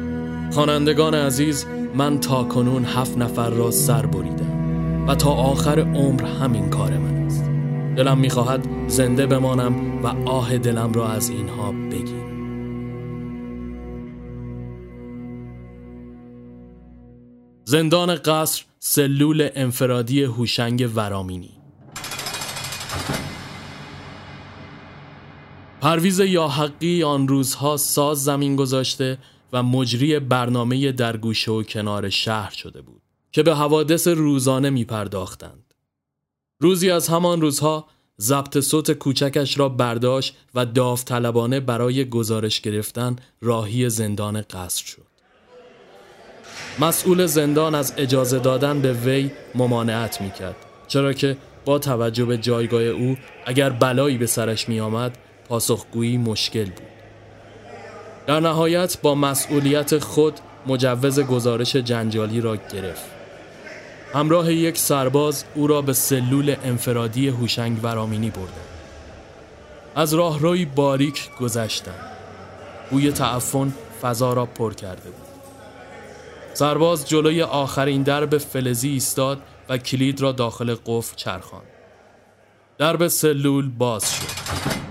خوانندگان 0.54 1.14
عزیز 1.14 1.66
من 1.94 2.20
تا 2.20 2.44
کنون 2.44 2.84
هفت 2.84 3.18
نفر 3.18 3.50
را 3.50 3.70
سر 3.70 4.06
بریدم 4.06 5.06
و 5.08 5.14
تا 5.14 5.30
آخر 5.30 5.80
عمر 5.80 6.24
همین 6.24 6.70
کار 6.70 6.98
من 6.98 7.14
است. 7.14 7.44
دلم 7.96 8.18
می‌خواهد 8.18 8.68
زنده 8.86 9.26
بمانم 9.26 10.04
و 10.04 10.06
آه 10.28 10.58
دلم 10.58 10.92
را 10.92 11.08
از 11.08 11.28
اینها 11.28 11.72
بگیرم. 11.72 12.24
زندان 17.64 18.14
قصر 18.14 18.64
سلول 18.78 19.48
انفرادی 19.54 20.22
هوشنگ 20.22 20.90
ورامینی. 20.94 21.63
پرویز 25.84 26.20
یا 26.20 26.48
حقی 26.48 27.02
آن 27.02 27.28
روزها 27.28 27.76
ساز 27.76 28.24
زمین 28.24 28.56
گذاشته 28.56 29.18
و 29.52 29.62
مجری 29.62 30.18
برنامه 30.18 30.92
در 30.92 31.16
گوشه 31.16 31.52
و 31.52 31.62
کنار 31.62 32.10
شهر 32.10 32.50
شده 32.50 32.82
بود 32.82 33.02
که 33.32 33.42
به 33.42 33.54
حوادث 33.54 34.08
روزانه 34.08 34.70
می 34.70 34.84
پرداختند. 34.84 35.74
روزی 36.60 36.90
از 36.90 37.08
همان 37.08 37.40
روزها 37.40 37.86
ضبط 38.20 38.60
صوت 38.60 38.92
کوچکش 38.92 39.58
را 39.58 39.68
برداشت 39.68 40.36
و 40.54 40.66
داوطلبانه 40.66 41.60
برای 41.60 42.04
گزارش 42.04 42.60
گرفتن 42.60 43.16
راهی 43.40 43.88
زندان 43.88 44.42
قصر 44.50 44.84
شد. 44.84 45.06
مسئول 46.78 47.26
زندان 47.26 47.74
از 47.74 47.94
اجازه 47.96 48.38
دادن 48.38 48.80
به 48.80 48.92
وی 48.92 49.30
ممانعت 49.54 50.20
می 50.20 50.30
کرد 50.30 50.56
چرا 50.88 51.12
که 51.12 51.36
با 51.64 51.78
توجه 51.78 52.24
به 52.24 52.38
جایگاه 52.38 52.82
او 52.82 53.16
اگر 53.46 53.70
بلایی 53.70 54.18
به 54.18 54.26
سرش 54.26 54.68
می 54.68 54.80
آمد 54.80 55.18
پاسخگویی 55.48 56.18
مشکل 56.18 56.64
بود. 56.64 56.88
در 58.26 58.40
نهایت 58.40 58.98
با 59.02 59.14
مسئولیت 59.14 59.98
خود 59.98 60.40
مجوز 60.66 61.20
گزارش 61.20 61.76
جنجالی 61.76 62.40
را 62.40 62.56
گرفت. 62.56 63.04
همراه 64.14 64.52
یک 64.52 64.78
سرباز 64.78 65.44
او 65.54 65.66
را 65.66 65.82
به 65.82 65.92
سلول 65.92 66.56
انفرادی 66.64 67.28
هوشنگ 67.28 67.84
ورامینی 67.84 68.30
بردند. 68.30 68.74
از 69.96 70.14
راهروی 70.14 70.64
باریک 70.64 71.30
گذشتند. 71.40 72.10
بوی 72.90 73.12
تعفن 73.12 73.72
فضا 74.02 74.32
را 74.32 74.46
پر 74.46 74.74
کرده 74.74 75.10
بود. 75.10 75.24
سرباز 76.54 77.08
جلوی 77.08 77.42
آخرین 77.42 78.02
درب 78.02 78.38
فلزی 78.38 78.88
ایستاد 78.88 79.42
و 79.68 79.78
کلید 79.78 80.20
را 80.20 80.32
داخل 80.32 80.76
قفل 80.86 81.16
چرخاند. 81.16 81.62
درب 82.78 83.08
سلول 83.08 83.68
باز 83.68 84.14
شد. 84.14 84.83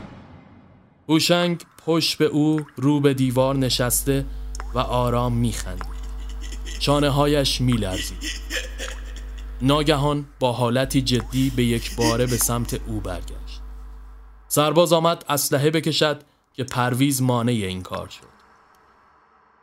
هوشنگ 1.10 1.63
پشت 1.86 2.17
به 2.17 2.25
او 2.25 2.65
رو 2.75 3.00
به 3.00 3.13
دیوار 3.13 3.55
نشسته 3.55 4.25
و 4.74 4.79
آرام 4.79 5.33
میخندید. 5.33 6.03
چانه 6.79 7.10
هایش 7.10 7.62
میلرزید. 7.62 8.43
ناگهان 9.63 10.25
با 10.39 10.51
حالتی 10.51 11.01
جدی 11.01 11.50
به 11.55 11.63
یک 11.63 11.95
باره 11.95 12.25
به 12.25 12.38
سمت 12.38 12.74
او 12.88 13.00
برگشت 13.00 13.62
سرباز 14.48 14.93
آمد 14.93 15.25
اسلحه 15.29 15.69
بکشد 15.69 16.24
که 16.53 16.63
پرویز 16.63 17.22
مانع 17.22 17.51
این 17.51 17.81
کار 17.81 18.07
شد 18.10 18.33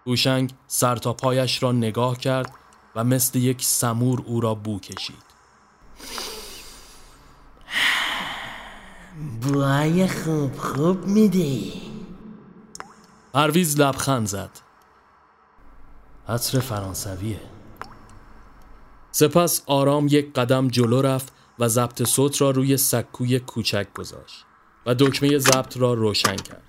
هوشنگ 0.06 0.52
سر 0.66 0.96
تا 0.96 1.12
پایش 1.12 1.62
را 1.62 1.72
نگاه 1.72 2.18
کرد 2.18 2.52
و 2.96 3.04
مثل 3.04 3.38
یک 3.38 3.64
سمور 3.64 4.22
او 4.26 4.40
را 4.40 4.54
بو 4.54 4.78
کشید 4.78 5.22
بوهای 9.70 10.08
خوب 10.08 10.56
خوب 10.56 11.06
میدی. 11.06 11.72
پرویز 13.32 13.80
لبخند 13.80 14.26
زد. 14.26 14.50
عطر 16.28 16.60
فرانسویه. 16.60 17.40
سپس 19.12 19.62
آرام 19.66 20.06
یک 20.06 20.32
قدم 20.32 20.68
جلو 20.68 21.02
رفت 21.02 21.32
و 21.58 21.68
ضبط 21.68 22.02
صوت 22.02 22.40
را 22.40 22.50
روی 22.50 22.76
سکوی 22.76 23.38
کوچک 23.38 23.86
گذاشت 23.94 24.44
و 24.86 24.94
دکمه 24.94 25.38
ضبط 25.38 25.76
را 25.76 25.94
روشن 25.94 26.36
کرد. 26.36 26.62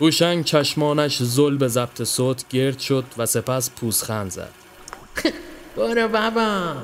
هوشنگ 0.00 0.44
چشمانش 0.44 1.22
زل 1.22 1.56
به 1.56 1.68
ضبط 1.68 2.02
صوت 2.02 2.48
گرد 2.48 2.78
شد 2.78 3.04
و 3.18 3.26
سپس 3.26 3.70
پوزخند 3.70 4.30
زد. 4.30 4.52
برو 5.76 6.08
بابا 6.08 6.74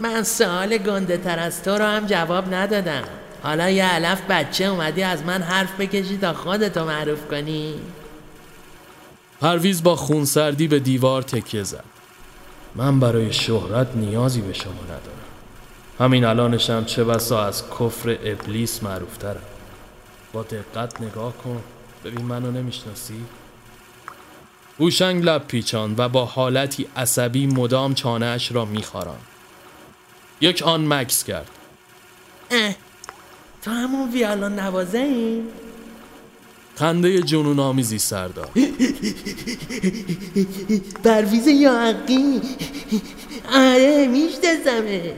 من 0.00 0.22
سوال 0.22 0.78
گنده 0.78 1.16
تر 1.16 1.38
از 1.38 1.62
تو 1.62 1.70
رو 1.70 1.84
هم 1.84 2.06
جواب 2.06 2.54
ندادم. 2.54 3.21
حالا 3.42 3.70
یه 3.70 3.84
علف 3.84 4.22
بچه 4.28 4.64
اومدی 4.64 5.02
از 5.02 5.22
من 5.22 5.42
حرف 5.42 5.80
بکشی 5.80 6.16
تا 6.16 6.32
خودتو 6.32 6.84
معروف 6.84 7.28
کنی. 7.30 7.74
پرویز 9.40 9.82
با 9.82 9.96
خونسردی 9.96 10.68
به 10.68 10.78
دیوار 10.78 11.22
تکیه 11.22 11.62
زد. 11.62 11.84
من 12.74 13.00
برای 13.00 13.32
شهرت 13.32 13.96
نیازی 13.96 14.40
به 14.40 14.52
شما 14.52 14.82
ندارم. 14.84 15.22
همین 15.98 16.24
الانشم 16.24 16.84
چه 16.84 17.04
بسا 17.04 17.46
از 17.46 17.62
کفر 17.70 18.18
ابلیس 18.24 18.82
معروفترم. 18.82 19.42
با 20.32 20.42
دقت 20.42 21.00
نگاه 21.00 21.32
کن 21.36 21.62
ببین 22.04 22.24
منو 22.24 22.50
نمی‌شناسی؟ 22.50 23.24
هوشنگ 24.80 25.24
لب 25.24 25.46
پیچان 25.46 25.94
و 25.98 26.08
با 26.08 26.24
حالتی 26.24 26.86
عصبی 26.96 27.46
مدام 27.46 27.94
چانهاش 27.94 28.52
را 28.52 28.64
میخاران. 28.64 29.18
یک 30.40 30.62
آن 30.62 30.94
مکس 30.94 31.24
کرد. 31.24 31.50
اه 32.50 32.74
تو 33.62 33.70
همون 33.70 34.10
ویالون 34.12 34.58
نوازه 34.58 34.98
این؟ 34.98 35.44
خنده 36.74 37.22
جنون 37.22 37.58
آمیزی 37.58 37.98
سر 37.98 38.28
داد 38.28 38.50
پرویز 41.04 41.46
یاقی. 41.46 42.40
آره 43.54 44.08
میشناسمت 44.08 45.14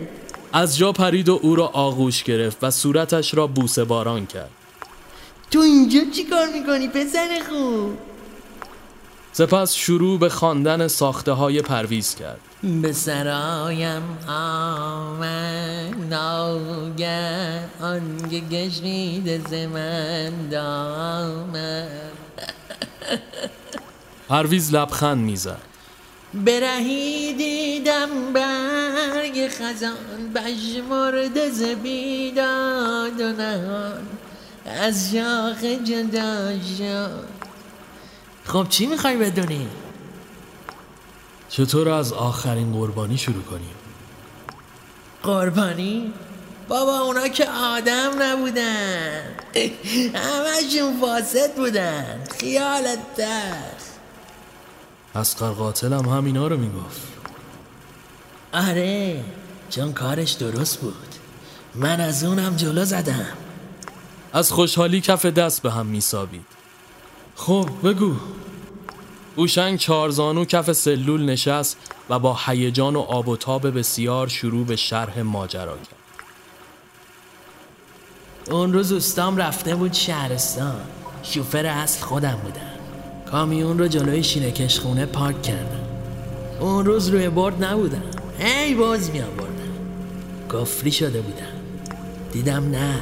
از 0.52 0.78
جا 0.78 0.92
پرید 0.92 1.28
و 1.28 1.40
او 1.42 1.56
را 1.56 1.66
آغوش 1.66 2.22
گرفت 2.22 2.58
و 2.62 2.70
صورتش 2.70 3.34
را 3.34 3.46
بوسه 3.46 3.84
باران 3.84 4.26
کرد. 4.26 4.50
تو 5.50 5.60
اینجا 5.60 6.00
چی 6.12 6.24
کار 6.24 6.48
می‌کنی 6.52 6.88
پسر 6.88 7.40
خوب؟ 7.48 7.98
سپس 9.36 9.74
شروع 9.74 10.18
به 10.18 10.28
خواندن 10.28 10.88
ساخته 10.88 11.32
های 11.32 11.62
پرویز 11.62 12.14
کرد. 12.14 12.40
به 12.82 12.92
سرایم 12.92 14.02
آمد 14.28 15.94
ناگه 16.10 17.60
آنگه 17.80 18.40
گشنید 18.40 19.48
ز 19.48 19.52
من 19.52 20.48
دامد 20.48 21.88
پرویز 24.28 24.74
لبخند 24.74 25.18
می‌زد. 25.18 25.62
برهی 26.34 27.32
دیدم 27.32 28.32
برگ 28.32 29.48
خزان 29.48 30.32
بشمرده 30.34 31.50
ز 31.50 31.62
بیداد 31.62 33.20
و 33.20 33.32
نهان 33.32 34.06
از 34.66 35.12
شاخ 35.12 35.64
جدا 35.64 36.58
شد. 36.78 37.33
خب 38.44 38.66
چی 38.68 38.86
می‌خوای 38.86 39.16
بدونی؟ 39.16 39.68
چطور 41.48 41.88
از 41.88 42.12
آخرین 42.12 42.72
قربانی 42.72 43.18
شروع 43.18 43.42
کنیم 43.42 43.74
قربانی؟ 45.22 46.12
بابا 46.68 46.98
اونا 46.98 47.28
که 47.28 47.50
آدم 47.50 48.22
نبودن. 48.22 49.22
همشون 50.14 51.00
فاسد 51.00 51.54
بودن. 51.56 52.24
خیالت 52.40 52.98
دست 53.18 53.98
اسقر 55.14 55.50
قاتلم 55.50 56.08
همینا 56.08 56.46
رو 56.46 56.56
می‌گفت. 56.56 57.00
آره 58.52 59.24
چون 59.70 59.92
کارش 59.92 60.32
درست 60.32 60.80
بود. 60.80 61.14
من 61.74 62.00
از 62.00 62.24
اونم 62.24 62.56
جلو 62.56 62.84
زدم. 62.84 63.36
از 64.32 64.52
خوشحالی 64.52 65.00
کف 65.00 65.26
دست 65.26 65.62
به 65.62 65.70
هم 65.70 65.86
میسابید. 65.86 66.53
خب 67.36 67.68
بگو. 67.84 68.14
اوشنگ 69.36 69.78
چارزانو 69.78 70.44
کف 70.44 70.72
سلول 70.72 71.24
نشست 71.24 71.76
و 72.10 72.18
با 72.18 72.38
هیجان 72.46 72.96
و 72.96 73.00
آب 73.00 73.28
و 73.28 73.36
تاب 73.36 73.78
بسیار 73.78 74.28
شروع 74.28 74.66
به 74.66 74.76
شرح 74.76 75.20
ماجرا 75.20 75.76
کرد. 75.76 75.96
اون 78.50 78.72
روز 78.72 78.92
استام 78.92 79.36
رفته 79.36 79.74
بود 79.74 79.92
شهرستان. 79.92 80.80
شوفر 81.22 81.66
اصل 81.66 82.04
خودم 82.04 82.40
بودم. 82.44 82.74
کامیون 83.30 83.78
رو 83.78 83.88
جلوی 83.88 84.24
شینکش 84.24 84.80
خونه 84.80 85.06
پارک 85.06 85.42
کردم. 85.42 85.84
اون 86.60 86.84
روز 86.84 87.08
روی 87.08 87.28
برد 87.28 87.64
نبودم. 87.64 88.02
هی 88.38 88.74
باز 88.74 89.10
می 89.10 89.20
آوردم 89.20 89.54
گفری 90.52 90.92
شده 90.92 91.20
بودم. 91.20 91.54
دیدم 92.32 92.70
نه. 92.70 93.00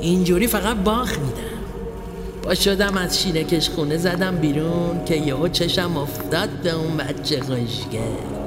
اینجوری 0.00 0.46
فقط 0.46 0.76
باخ 0.76 1.18
میدم 1.18 1.49
با 2.44 2.54
شدم 2.54 2.96
از 2.96 3.22
شینکش 3.22 3.70
خونه 3.70 3.96
زدم 3.96 4.36
بیرون 4.36 5.04
که 5.04 5.16
یهو 5.16 5.48
چشم 5.48 5.96
افتاد 5.96 6.48
به 6.48 6.70
اون 6.70 6.96
بچه 6.96 7.40
خوشگل 7.40 8.40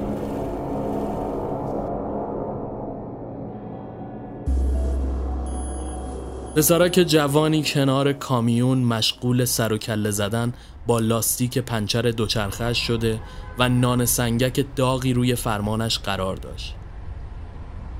پسرک 6.55 6.93
جوانی 7.07 7.63
کنار 7.63 8.13
کامیون 8.13 8.77
مشغول 8.77 9.45
سر 9.45 9.73
و 9.73 9.77
کله 9.77 10.11
زدن 10.11 10.53
با 10.87 10.99
لاستیک 10.99 11.57
پنچر 11.57 12.01
دوچرخش 12.01 12.77
شده 12.87 13.19
و 13.59 13.69
نان 13.69 14.05
سنگک 14.05 14.65
داغی 14.75 15.13
روی 15.13 15.35
فرمانش 15.35 15.99
قرار 15.99 16.35
داشت. 16.35 16.75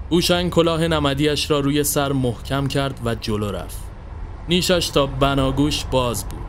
اوشنگ 0.10 0.52
کلاه 0.52 0.88
نمدیش 0.88 1.52
را 1.52 1.60
روی 1.60 1.84
سر 1.84 2.12
محکم 2.12 2.68
کرد 2.68 3.00
و 3.06 3.16
جلو 3.16 3.52
رفت. 3.52 3.93
نیشش 4.50 4.90
تا 4.90 5.06
بناگوش 5.06 5.86
باز 5.86 6.26
بود. 6.26 6.40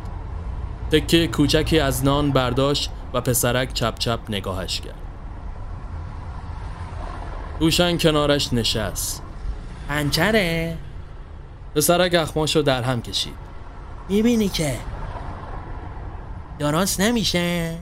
تکه 0.90 1.26
کوچکی 1.26 1.78
از 1.78 2.04
نان 2.04 2.32
برداشت 2.32 2.90
و 3.12 3.20
پسرک 3.20 3.72
چپ 3.72 3.98
چپ 3.98 4.20
نگاهش 4.28 4.80
کرد. 4.80 4.94
اوشنگ 7.60 8.02
کنارش 8.02 8.52
نشست. 8.52 9.22
پنچره؟ 9.88 10.76
پسرک 11.74 12.14
اخماشو 12.14 12.62
در 12.62 12.82
هم 12.82 13.02
کشید. 13.02 13.34
می‌بینی 14.08 14.48
که 14.48 14.76
درست 16.58 17.00
نمیشه 17.00 17.76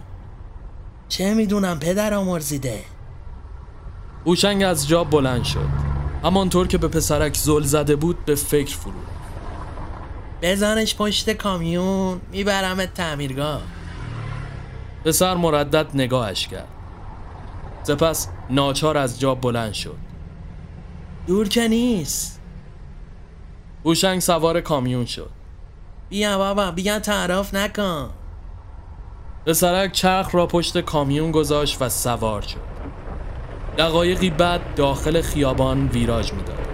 چه 1.08 1.34
می‌دونم 1.34 1.78
پدر 1.78 2.14
آمرزیده 2.14 2.84
اوشنگ 4.24 4.62
از 4.62 4.88
جا 4.88 5.04
بلند 5.04 5.44
شد 5.44 5.68
همانطور 6.24 6.66
که 6.66 6.78
به 6.78 6.88
پسرک 6.88 7.36
زل 7.36 7.62
زده 7.62 7.96
بود 7.96 8.24
به 8.24 8.34
فکر 8.34 8.76
فرو. 8.76 8.92
بزنش 10.42 10.96
پشت 10.96 11.30
کامیون 11.30 12.20
میبرمت 12.32 12.94
تعمیرگاه. 12.94 13.62
پسر 15.04 15.34
مردد 15.34 15.86
نگاهش 15.94 16.48
کرد. 16.48 16.68
سپس 17.82 18.28
ناچار 18.50 18.96
از 18.96 19.20
جا 19.20 19.34
بلند 19.34 19.72
شد. 19.72 19.96
دور 21.26 21.48
که 21.48 21.68
نیست. 21.68 22.40
اوشنگ 23.82 24.20
سوار 24.20 24.60
کامیون 24.60 25.06
شد. 25.06 25.30
بیا 26.08 26.38
بابا 26.38 26.70
بیا 26.70 26.98
تعارف 26.98 27.54
نکن. 27.54 28.10
پسرک 29.46 29.92
چرخ 29.92 30.34
را 30.34 30.46
پشت 30.46 30.80
کامیون 30.80 31.30
گذاشت 31.30 31.82
و 31.82 31.88
سوار 31.88 32.42
شد. 32.42 32.72
دقایقی 33.78 34.30
بعد 34.30 34.74
داخل 34.74 35.20
خیابان 35.20 35.88
ویراج 35.88 36.32
می‌داد. 36.32 36.66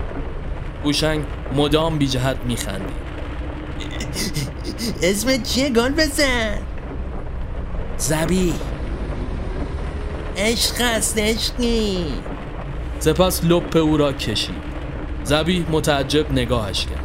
اوشنگ 0.85 1.25
مدام 1.55 1.99
بی 1.99 2.09
جهت 2.09 2.37
میخندید. 2.45 3.08
اسمت 5.03 5.43
چیه؟ 5.43 5.71
گل 5.71 5.93
بزن. 5.93 6.59
زبی. 7.99 8.55
عشق 10.37 10.75
است 10.81 11.19
عشقی. 11.19 12.07
سپس 12.99 13.45
لپ 13.45 13.77
او 13.77 13.97
را 13.97 14.13
کشید. 14.13 14.69
زبی 15.25 15.67
متعجب 15.71 16.33
نگاهش 16.33 16.87
کرد. 16.87 17.05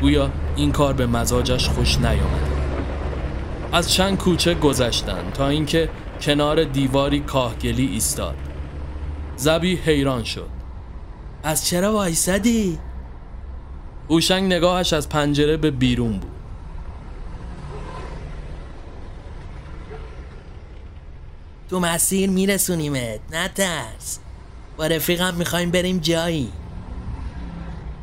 گویا 0.00 0.30
این 0.56 0.72
کار 0.72 0.92
به 0.92 1.06
مزاجش 1.06 1.68
خوش 1.68 1.98
نیامده. 1.98 2.50
از 3.72 3.92
چند 3.92 4.18
کوچه 4.18 4.54
گذشتند 4.54 5.32
تا 5.32 5.48
اینکه 5.48 5.88
کنار 6.20 6.64
دیواری 6.64 7.20
کاهگلی 7.20 7.86
ایستاد. 7.86 8.36
زبی 9.36 9.76
حیران 9.76 10.24
شد. 10.24 10.48
از 11.42 11.66
چرا 11.66 11.92
وایسادی؟ 11.92 12.78
هوشنگ 14.10 14.52
نگاهش 14.52 14.92
از 14.92 15.08
پنجره 15.08 15.56
به 15.56 15.70
بیرون 15.70 16.12
بود. 16.12 16.39
تو 21.70 21.80
مسیر 21.80 22.30
میرسونیمت 22.30 23.20
نترس 23.32 24.18
با 24.76 24.86
رفیقم 24.86 25.34
می‌خوایم 25.34 25.70
بریم 25.70 25.98
جایی. 25.98 26.52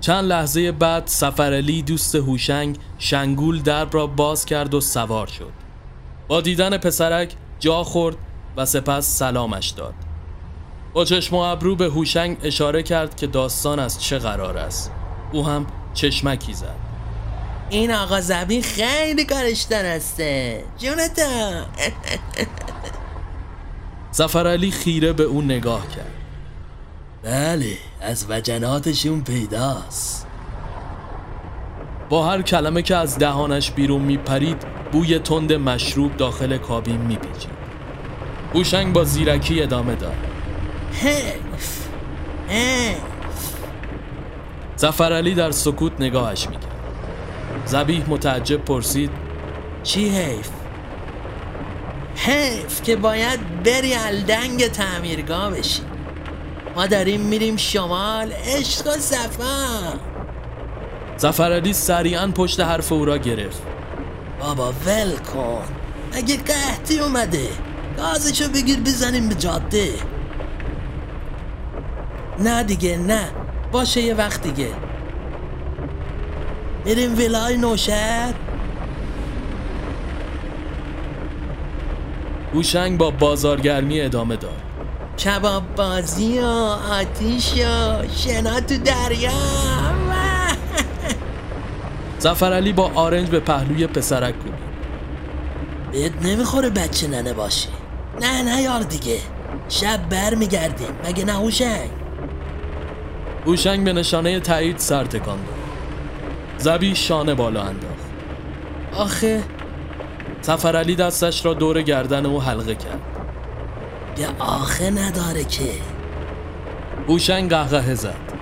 چند 0.01 0.25
لحظه 0.25 0.71
بعد 0.71 1.03
سفرعلی 1.07 1.81
دوست 1.81 2.15
هوشنگ 2.15 2.77
شنگول 2.97 3.61
درب 3.61 3.93
را 3.93 4.07
باز 4.07 4.45
کرد 4.45 4.73
و 4.73 4.81
سوار 4.81 5.27
شد. 5.27 5.51
با 6.27 6.41
دیدن 6.41 6.77
پسرک 6.77 7.33
جا 7.59 7.83
خورد 7.83 8.15
و 8.57 8.65
سپس 8.65 9.17
سلامش 9.17 9.69
داد. 9.69 9.93
با 10.93 11.05
چشم 11.05 11.35
و 11.35 11.39
ابرو 11.39 11.75
به 11.75 11.85
هوشنگ 11.85 12.37
اشاره 12.43 12.83
کرد 12.83 13.15
که 13.15 13.27
داستان 13.27 13.79
از 13.79 14.03
چه 14.03 14.19
قرار 14.19 14.57
است. 14.57 14.91
او 15.31 15.45
هم 15.45 15.67
چشمکی 15.93 16.53
زد. 16.53 16.75
این 17.69 17.91
آقا 17.91 18.21
زبین 18.21 18.61
خیلی 18.61 19.25
کارش 19.25 19.61
درسته 19.61 20.63
جونتا 20.77 21.65
زفرعلی 24.17 24.71
خیره 24.71 25.13
به 25.13 25.23
او 25.23 25.41
نگاه 25.41 25.87
کرد. 25.87 26.11
بله 27.23 27.77
از 28.01 28.25
وجناتشون 28.29 29.21
پیداست. 29.21 30.27
با 32.09 32.29
هر 32.29 32.41
کلمه 32.41 32.81
که 32.81 32.95
از 32.95 33.19
دهانش 33.19 33.71
بیرون 33.71 34.01
میپرید 34.01 34.57
بوی 34.91 35.19
تند 35.19 35.53
مشروب 35.53 36.17
داخل 36.17 36.57
کابین 36.57 36.97
میپیچید. 36.97 37.51
هوشنگ 38.53 38.93
با 38.93 39.03
زیرکی 39.03 39.61
ادامه 39.61 39.95
داد. 39.95 40.15
حیف 40.93 41.87
حیف. 42.47 42.97
زفرعلی 44.75 45.33
در 45.33 45.51
سکوت 45.51 45.91
نگاهش 45.99 46.47
می‌کرد. 46.47 46.71
زبیح 47.65 48.09
متعجب 48.09 48.57
پرسید 48.57 49.11
چی 49.83 50.09
حیف؟ 50.09 50.49
حیف 52.27 52.81
که 52.81 52.95
باید 52.95 53.63
بری 53.63 53.93
الدنگ 53.93 54.67
تعمیرگاه 54.67 55.51
بشی. 55.51 55.81
ما 56.75 56.85
داریم 56.85 57.21
میریم 57.21 57.57
شمال. 57.57 58.31
عشق 58.31 58.87
و 58.87 58.91
صفا 58.99 59.93
زفرعلی 61.17 61.73
سریعا 61.73 62.27
پشت 62.27 62.59
حرف 62.59 62.91
او 62.91 63.05
را 63.05 63.17
گرفت. 63.17 63.61
بابا 64.39 64.73
ول 64.85 65.11
کن. 65.17 65.63
اگه 66.13 66.37
قحطی 66.37 66.99
اومده 66.99 67.47
گازشو 67.97 68.49
بگیر 68.49 68.79
بزنیم 68.79 69.29
به 69.29 69.35
جاده. 69.35 69.93
نه 72.39 72.63
دیگه 72.63 72.97
نه. 72.97 73.29
باشه 73.71 74.01
یه 74.01 74.13
وقت 74.13 74.41
دیگه. 74.41 74.69
میریم 76.85 77.17
ویلای 77.17 77.57
نوشهر. 77.57 78.33
هوشنگ 82.57 82.97
با 82.97 83.11
بازارگرمی 83.11 84.01
ادامه 84.01 84.35
داد. 84.35 84.61
کباب 85.25 85.75
بازی 85.75 86.39
و 86.39 86.45
آتیش 86.45 87.53
و 87.53 88.07
شنا 88.15 88.59
تو 88.59 88.77
دریا. 88.77 89.31
زفرعلی 92.19 92.73
با 92.73 92.91
آرنج 92.95 93.29
به 93.29 93.39
پهلوی 93.39 93.87
پسرک 93.87 94.35
کوبید 94.37 94.67
بهت 95.91 96.25
نمی‌خوره 96.25 96.69
بچه 96.69 97.07
ننه 97.07 97.33
باشی. 97.33 97.69
نه 98.21 98.43
نه 98.43 98.61
یار 98.61 98.81
دیگه. 98.81 99.19
شب 99.69 100.09
بر 100.09 100.35
میگردیم 100.35 100.95
مگه 101.07 101.25
نه 101.25 101.33
هوشنگ؟ 101.33 101.89
هوشنگ 103.45 103.83
به 103.83 103.93
نشانه 103.93 104.39
تایید 104.39 104.77
سر 104.77 105.03
تکان 105.03 105.37
داد. 105.37 105.55
زبی 106.57 106.95
شانه 106.95 107.33
بالا 107.33 107.61
انداخت. 107.61 108.07
آخه 108.93 109.43
سفرعلی 110.41 110.95
دستش 110.95 111.45
را 111.45 111.53
دور 111.53 111.81
گردن 111.81 112.25
او 112.25 112.41
حلقه 112.41 112.75
کرد. 112.75 113.01
یه 114.17 114.27
آخه 114.39 114.89
نداره 114.89 115.43
که. 115.43 115.71
هوشنگ 117.07 117.49
قهقه 117.49 117.95
زد. 117.95 118.33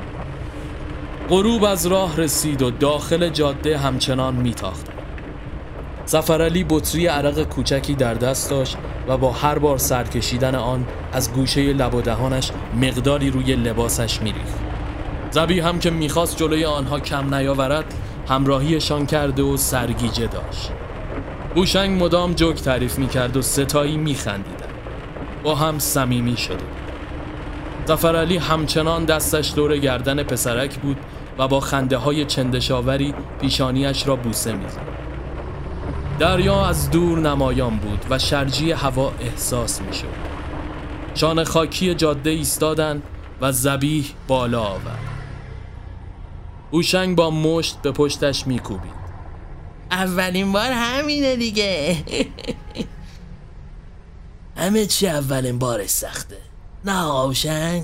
غروب 1.29 1.63
از 1.63 1.85
راه 1.85 2.17
رسید 2.17 2.61
و 2.61 2.71
داخل 2.71 3.29
جاده 3.29 3.77
همچنان 3.77 4.35
میتاخت. 4.35 4.85
سفرعلی 6.05 6.65
بطری 6.69 7.07
عرق 7.07 7.43
کوچکی 7.43 7.95
در 7.95 8.13
دست 8.13 8.49
داشت 8.49 8.77
و 9.07 9.17
با 9.17 9.31
هر 9.31 9.59
بار 9.59 9.77
سر 9.77 10.03
کشیدن 10.03 10.55
آن 10.55 10.85
از 11.13 11.33
گوشه 11.33 11.73
لب 11.73 11.95
و 11.95 12.01
دهانش 12.01 12.51
مقداری 12.81 13.31
روی 13.31 13.55
لباسش 13.55 14.21
میریخت. 14.21 14.59
زبی 15.31 15.59
هم 15.59 15.79
که 15.79 15.89
می‌خواست 15.89 16.37
جلوی 16.37 16.65
آنها 16.65 16.99
کم 16.99 17.35
نیاورد 17.35 17.93
همراهیشان 18.27 19.05
کرده 19.05 19.43
و 19.43 19.57
سرگیجه 19.57 20.27
داشت. 20.27 20.71
هوشنگ 21.55 22.03
مدام 22.03 22.33
جوک 22.33 22.61
تعریف 22.61 22.99
می‌کرد 22.99 23.37
و 23.37 23.41
ستایی 23.41 23.97
میخندیدن 23.97 24.67
با 25.43 25.55
هم 25.55 25.79
صمیمی 25.79 26.37
شده 26.37 26.65
زفرعلی 27.85 28.37
همچنان 28.37 29.05
دستش 29.05 29.53
دور 29.55 29.77
گردن 29.77 30.23
پسرک 30.23 30.77
بود 30.77 30.97
و 31.37 31.47
با 31.47 31.59
خنده 31.59 31.97
های 31.97 32.25
چندشاوری 32.25 33.13
پیشانیش 33.41 34.07
را 34.07 34.15
بوسه 34.15 34.53
می‌زد. 34.53 34.81
دریا 36.19 36.65
از 36.65 36.91
دور 36.91 37.19
نمایان 37.19 37.77
بود 37.77 38.05
و 38.09 38.19
شرجی 38.19 38.71
هوا 38.71 39.11
احساس 39.19 39.81
می‌شد. 39.81 40.35
شانه 41.15 41.43
خاکی 41.43 41.95
جاده 41.95 42.29
ایستادند 42.29 43.03
و 43.41 43.51
زبیح 43.51 44.05
بالا 44.27 44.61
آورد. 44.61 44.99
هوشنگ 46.73 47.15
با 47.15 47.31
مشت 47.31 47.81
به 47.81 47.91
پشتش 47.91 48.47
میکوبید. 48.47 49.04
اولین 49.95 50.51
بار 50.51 50.71
همینه 50.71 51.35
دیگه. 51.35 51.97
همه 54.57 54.85
چی 54.85 55.07
اولین 55.07 55.59
بارش 55.59 55.89
سخته. 55.89 56.37
نه 56.85 57.01
آوشنگ؟ 57.01 57.83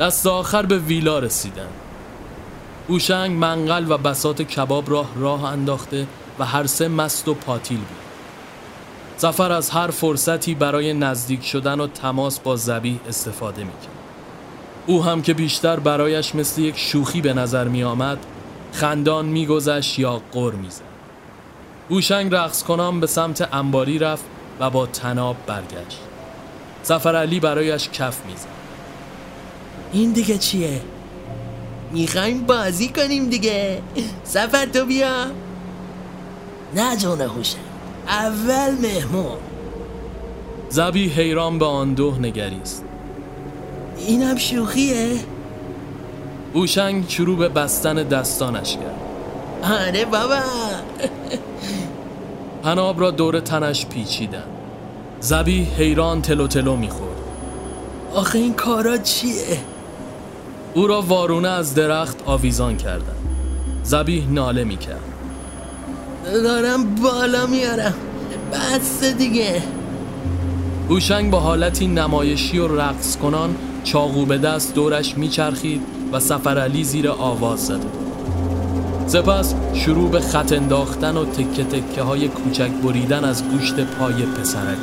دست 0.00 0.26
آخر 0.26 0.66
به 0.66 0.78
ویلا 0.78 1.18
رسیدن. 1.18 1.68
هوشنگ 2.88 3.36
منقل 3.36 3.92
و 3.92 3.98
بسات 3.98 4.42
کباب 4.42 4.90
راه 4.90 5.08
راه 5.16 5.44
انداخته 5.44 6.06
و 6.38 6.44
هر 6.44 6.66
سه 6.66 6.88
مست 6.88 7.28
و 7.28 7.34
پاتیل 7.34 7.78
بود. 7.78 7.96
زفر 9.18 9.52
از 9.52 9.70
هر 9.70 9.90
فرصتی 9.90 10.54
برای 10.54 10.94
نزدیک 10.94 11.44
شدن 11.44 11.80
و 11.80 11.86
تماس 11.86 12.40
با 12.40 12.56
زبیح 12.56 13.00
استفاده 13.08 13.64
می‌کرد. 13.64 14.00
او 14.86 15.04
هم 15.04 15.22
که 15.22 15.34
بیشتر 15.34 15.80
برایش 15.80 16.34
مثل 16.34 16.60
یک 16.60 16.78
شوخی 16.78 17.20
به 17.20 17.32
نظر 17.32 17.68
می 17.68 17.84
آمد 17.84 18.18
خندان 18.72 19.26
میگذشت 19.26 19.98
یا 19.98 20.22
قر 20.32 20.52
می‌زد. 20.52 20.82
هوشنگ 21.90 22.34
رقص 22.34 22.62
کنان 22.62 23.00
به 23.00 23.06
سمت 23.06 23.54
انباری 23.54 23.98
رفت 23.98 24.24
و 24.60 24.70
با 24.70 24.86
تناب 24.86 25.36
برگشت. 25.46 26.00
سفر 26.82 27.16
علی 27.16 27.40
برایش 27.40 27.88
کف 27.88 28.26
می‌زد. 28.26 28.46
این 29.92 30.12
دیگه 30.12 30.38
چیه؟ 30.38 30.80
می‌خوایم 31.92 32.46
بازی 32.46 32.88
کنیم 32.88 33.28
دیگه. 33.28 33.82
سفر 34.24 34.66
تو 34.66 34.84
بیا. 34.84 35.26
نه 36.74 36.96
جون 36.96 37.20
هوشنگ. 37.20 37.62
اول 38.08 38.70
مهمون. 38.82 39.38
زبی 40.68 41.08
حیران 41.08 41.58
به 41.58 41.64
آن 41.66 41.94
دو 41.94 42.10
نگریست. 42.10 42.84
اینم 44.06 44.36
شوخیه؟ 44.36 45.18
هوشنگ 46.54 47.04
شروع 47.08 47.38
به 47.38 47.48
بستن 47.48 47.94
دستانش 47.94 48.76
کرد. 48.76 49.00
آره 49.62 50.04
بابا. 50.04 50.40
پناب 52.62 53.00
را 53.00 53.10
دور 53.10 53.40
تنش 53.40 53.86
پیچیدن. 53.86 54.42
زبی 55.20 55.62
حیران 55.62 56.22
تلو 56.22 56.46
تلو 56.46 56.76
می‌خورد. 56.76 57.16
آخه 58.14 58.38
این 58.38 58.54
کارا 58.54 58.96
چیه؟ 58.96 59.58
او 60.74 60.86
را 60.86 61.02
وارونه 61.02 61.48
از 61.48 61.74
درخت 61.74 62.16
آویزان 62.26 62.76
کردن. 62.76 63.16
زبیح 63.82 64.28
ناله 64.30 64.64
می‌کرد. 64.64 65.00
دارم 66.24 66.94
بالا 66.94 67.46
میارم. 67.46 67.94
بس 68.52 69.04
دیگه. 69.04 69.62
هوشنگ 70.88 71.30
با 71.30 71.40
حالتی 71.40 71.86
نمایشی 71.86 72.58
و 72.58 72.80
رقص 72.80 73.16
کنان 73.16 73.56
چاقو 73.84 74.24
به 74.24 74.38
دست 74.38 74.74
دورش 74.74 75.18
میچرخید. 75.18 75.82
و 76.12 76.20
سفرعلی 76.20 76.84
زیر 76.84 77.08
آواز 77.08 77.66
زده. 77.66 77.86
سپس 79.06 79.54
شروع 79.74 80.10
به 80.10 80.20
خط 80.20 80.52
انداختن 80.52 81.16
و 81.16 81.24
تکه 81.24 81.64
تکه 81.64 82.02
های 82.02 82.28
کوچک 82.28 82.70
بریدن 82.84 83.24
از 83.24 83.44
گوشت 83.44 83.80
پای 83.80 84.12
پسرک. 84.12 84.78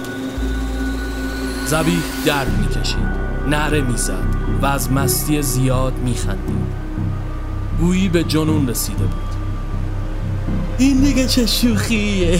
زبیح 1.66 2.00
درد 2.26 2.60
می‌کشید 2.60 3.08
نره 3.50 3.82
می‌زد 3.82 4.24
و 4.62 4.66
از 4.66 4.92
مستی 4.92 5.42
زیاد 5.42 5.94
میخندید. 5.98 6.68
گویی 7.80 8.10
به 8.10 8.24
جنون 8.24 8.68
رسیده 8.68 9.04
بود. 9.04 9.38
این 10.78 11.00
دیگه 11.02 11.28
چه 11.28 11.46
شوخیه؟ 11.46 12.40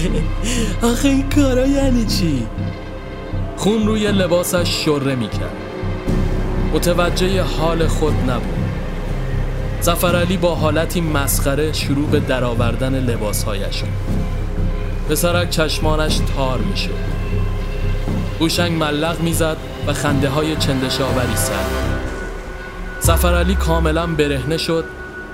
آخه 0.82 1.08
این 1.08 1.30
کارا 1.30 1.68
یعنی 1.68 2.06
چی؟ 2.06 2.44
خون 3.58 3.88
روی 3.88 4.12
لباسش 4.12 4.70
شره 4.86 5.16
می‌کرد. 5.16 5.58
متوجه 6.74 7.42
حال 7.42 7.88
خود 7.88 8.14
نبود. 8.30 8.57
زفرعلی 9.88 10.38
با 10.38 10.56
حالتی 10.56 11.02
مسخره 11.02 11.74
شروع 11.74 12.08
به 12.10 12.20
درآوردن 12.20 13.00
لباسهایش. 13.00 13.76
شد 13.76 13.88
پسرک 15.10 15.50
چشمانش 15.50 16.20
تار 16.36 16.60
می‌شد. 16.60 16.90
هوشنگ 18.40 18.72
ملق 18.84 19.22
می‌زد 19.22 19.58
و 19.88 19.94
خنده 19.94 20.30
های 20.30 20.56
چندشاوری 20.56 21.36
سر 21.36 21.66
سفرعلی 23.00 23.56
کاملا 23.56 24.08
برهنه 24.08 24.58
شد 24.58 24.86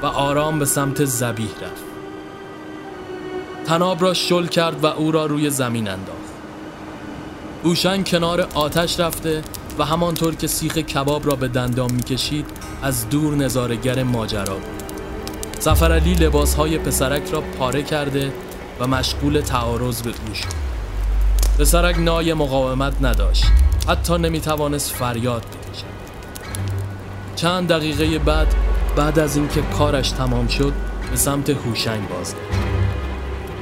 و 0.03 0.05
آرام 0.05 0.59
به 0.59 0.65
سمت 0.65 1.05
زبیح 1.05 1.49
رفت. 1.61 1.83
تناب 3.65 4.01
را 4.01 4.13
شل 4.13 4.47
کرد 4.47 4.83
و 4.83 4.87
او 4.87 5.11
را 5.11 5.25
روی 5.25 5.49
زمین 5.49 5.87
انداخت. 5.87 6.33
هوشنگ 7.63 8.09
کنار 8.09 8.47
آتش 8.53 8.99
رفته 8.99 9.41
و 9.79 9.85
همانطور 9.85 10.35
که 10.35 10.47
سیخ 10.47 10.77
کباب 10.77 11.27
را 11.27 11.35
به 11.35 11.47
دندان 11.47 11.91
می‌کشید 11.91 12.45
از 12.81 13.09
دور 13.09 13.35
نظارگر 13.35 14.03
ماجرا 14.03 14.55
بود. 14.55 14.83
سفرعلی 15.59 16.13
لباسهای 16.13 16.77
پسرک 16.77 17.31
را 17.31 17.41
پاره 17.41 17.83
کرده 17.83 18.33
و 18.79 18.87
مشغول 18.87 19.41
تعارض 19.41 20.01
به 20.01 20.09
او 20.09 20.33
شد 20.33 20.63
پسرک 21.59 21.99
نای 21.99 22.33
مقاومت 22.33 22.93
نداشت 23.01 23.45
حتی 23.87 24.17
نمی‌توانست 24.17 24.91
فریاد 24.91 25.41
بکشد. 25.41 25.83
چند 27.35 27.67
دقیقه 27.67 28.19
بعد 28.19 28.55
بعد 28.95 29.19
از 29.19 29.37
اینکه 29.37 29.61
کارش 29.61 30.11
تمام 30.11 30.47
شد 30.47 30.73
به 31.11 31.17
سمت 31.17 31.49
هوشنگ 31.49 32.09
باز 32.09 32.35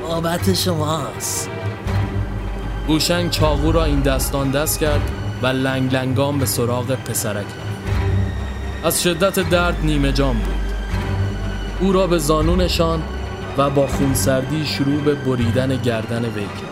بابت 0.01 0.53
شماست. 0.53 1.49
هوشنگ 2.87 3.29
چاقو 3.29 3.71
را 3.71 3.85
این 3.85 3.99
دستان 3.99 4.51
دست 4.51 4.79
کرد 4.79 5.20
و 5.41 5.47
لنگ 5.47 5.93
لنگام 5.93 6.39
به 6.39 6.45
سراغ 6.45 6.95
پسرک 6.95 7.45
از 8.83 9.03
شدت 9.03 9.49
درد 9.49 9.77
نیمه 9.83 10.11
جام 10.11 10.37
بود. 10.37 10.73
او 11.79 11.93
را 11.93 12.07
به 12.07 12.17
زانونشان 12.17 13.03
و 13.57 13.69
با 13.69 13.87
خونسردی 13.87 14.65
شروع 14.65 15.01
به 15.01 15.15
بریدن 15.15 15.81
گردن 15.81 16.25
وی 16.25 16.45
کرد. 16.45 16.71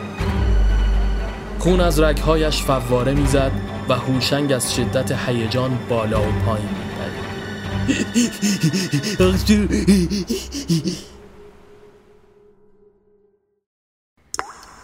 خون 1.60 1.82
از 1.82 2.00
رگهایش 2.00 2.62
فواره 2.62 3.14
می‌زد 3.14 3.52
و 3.90 3.94
هوشنگ 3.94 4.52
از 4.52 4.76
شدت 4.76 5.12
هیجان 5.28 5.80
بالا 5.90 6.22
و 6.22 6.32
پایین 6.46 6.70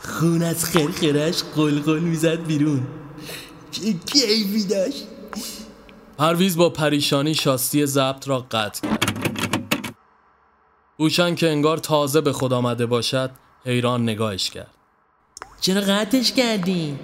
خون 0.04 0.43
از 0.43 0.65
خرخرش 0.65 1.43
قلقل 1.56 2.00
می‌زد 2.00 2.45
بیرون. 2.45 2.88
چه 3.76 3.94
کیفی 3.94 4.64
داشت 4.64 5.08
پرویز 6.18 6.58
با 6.58 6.70
پریشانی 6.70 7.34
شاستی 7.34 7.86
ضبط 7.86 8.28
را 8.28 8.40
قطع 8.40 8.88
کرد 8.88 9.96
هوشنگ 11.00 11.38
که 11.38 11.50
انگار 11.50 11.78
تازه 11.78 12.22
به 12.22 12.34
خود 12.34 12.54
آمده 12.54 12.86
باشد 12.86 13.32
حیران 13.66 14.04
نگاهش 14.04 14.50
کرد 14.50 14.72
چرا 15.62 15.82
قطعش 15.82 16.32
کردی؟ 16.32 17.00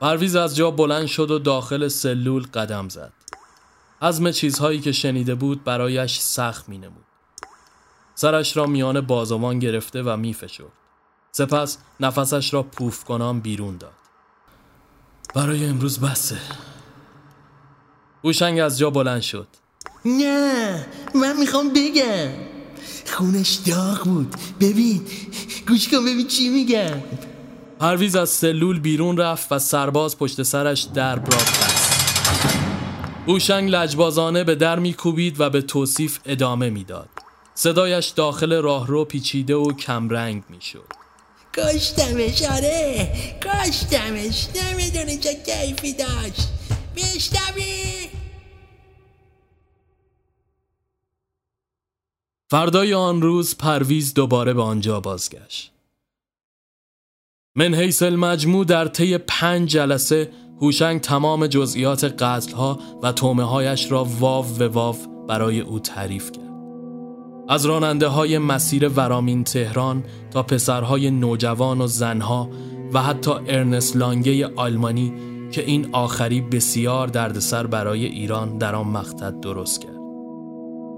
پرویز 0.00 0.36
از 0.36 0.56
جا 0.56 0.70
بلند 0.70 1.06
شد 1.06 1.30
و 1.30 1.38
داخل 1.38 1.88
سلول 1.88 2.42
قدم 2.54 2.88
زد 2.88 3.12
حزم 4.02 4.30
چیزهایی 4.30 4.80
که 4.80 4.92
شنیده 4.92 5.34
بود 5.34 5.64
برایش 5.64 6.18
سخت 6.18 6.68
می 6.68 6.78
نمود. 6.78 7.04
سرش 8.14 8.56
را 8.56 8.66
میان 8.66 9.00
بازوان 9.00 9.58
گرفته 9.58 10.02
و 10.02 10.16
می 10.16 10.34
فشد. 10.34 10.72
سپس 11.32 11.78
نفسش 12.00 12.54
را 12.54 12.62
پوف 12.62 13.04
کنان 13.04 13.40
بیرون 13.40 13.76
داد 13.76 14.05
برای 15.36 15.66
امروز 15.66 16.00
بسه. 16.00 16.38
هوشنگ 18.24 18.60
از 18.60 18.78
جا 18.78 18.90
بلند 18.90 19.20
شد. 19.20 19.48
نه 20.04 20.86
من 21.14 21.36
می‌خوام 21.36 21.68
بگم. 21.68 22.28
خونش 23.06 23.54
داغ 23.54 24.04
بود. 24.04 24.34
ببین 24.60 25.02
گوش 25.68 25.88
کن 25.88 26.04
ببین 26.04 26.26
چی 26.26 26.48
میگم. 26.48 27.02
پرویز 27.80 28.16
از 28.16 28.30
سلول 28.30 28.80
بیرون 28.80 29.16
رفت 29.16 29.52
و 29.52 29.58
سرباز 29.58 30.18
پشت 30.18 30.42
سرش 30.42 30.82
در 30.82 31.14
را 31.14 31.22
بست. 31.22 31.92
هوشنگ 33.26 33.70
لجبازانه 33.70 34.44
به 34.44 34.54
در 34.54 34.78
میکوبید 34.78 35.40
و 35.40 35.50
به 35.50 35.62
توصیف 35.62 36.18
ادامه 36.26 36.70
می‌داد. 36.70 37.08
صدایش 37.54 38.06
داخل 38.06 38.62
راهرو 38.62 39.04
پیچیده 39.04 39.54
و 39.54 39.72
کمرنگ 39.72 40.42
می‌شد. 40.48 40.95
کاشتمش 41.56 42.42
آره. 42.42 43.08
کاشتمش. 43.44 44.46
نمی‌دونی 44.54 45.18
چه 45.18 45.34
کیفی 45.34 45.92
داشت. 45.92 46.48
میشتمی 46.94 47.86
فردای 52.50 52.94
آن 52.94 53.22
روز 53.22 53.56
پرویز 53.56 54.14
دوباره 54.14 54.54
به 54.54 54.62
آنجا 54.62 55.00
بازگشت. 55.00 55.72
من 57.56 57.74
حیث 57.74 58.02
المجموع 58.02 58.64
در 58.64 58.88
طی 58.88 59.18
پنج 59.18 59.70
جلسه 59.70 60.32
هوشنگ 60.60 61.00
تمام 61.00 61.46
جزئیات 61.46 62.04
قتلها 62.04 62.80
و 63.02 63.12
تومه 63.12 63.44
هایش 63.44 63.92
را 63.92 64.04
واو 64.04 64.46
و 64.46 64.68
واو 64.68 65.26
برای 65.26 65.60
او 65.60 65.78
تعریف 65.78 66.32
کرد. 66.32 66.45
از 67.48 67.66
راننده 67.66 68.06
های 68.06 68.38
مسیر 68.38 68.88
ورامین 68.88 69.44
تهران 69.44 70.04
تا 70.30 70.42
پسرهای 70.42 71.10
نوجوان 71.10 71.80
و 71.80 71.86
زنها 71.86 72.50
و 72.92 73.02
حتی 73.02 73.30
ارنست 73.30 73.96
لانگه 73.96 74.46
آلمانی 74.46 75.12
که 75.52 75.64
این 75.64 75.88
آخری 75.92 76.40
بسیار 76.40 77.08
دردسر 77.08 77.66
برای 77.66 78.04
ایران 78.04 78.58
در 78.58 78.74
آن 78.74 78.86
مقطع 78.86 79.30
درست 79.30 79.80
کرد. 79.80 79.96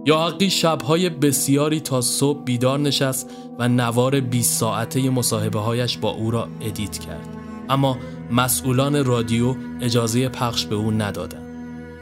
یاحقی 0.06 0.50
شبهای 0.50 1.10
بسیاری 1.10 1.80
تا 1.80 2.00
صبح 2.00 2.44
بیدار 2.44 2.78
نشست 2.78 3.30
و 3.58 3.68
نوار 3.68 4.20
20 4.20 4.58
ساعته 4.58 5.10
مصاحبه 5.10 5.58
هایش 5.58 5.98
با 5.98 6.10
او 6.10 6.30
را 6.30 6.48
edit 6.60 6.98
کرد. 6.98 7.28
اما 7.68 7.96
مسئولان 8.30 9.04
رادیو 9.04 9.54
اجازه 9.80 10.28
پخش 10.28 10.66
به 10.66 10.76
او 10.76 10.90
ندادند. 10.90 11.47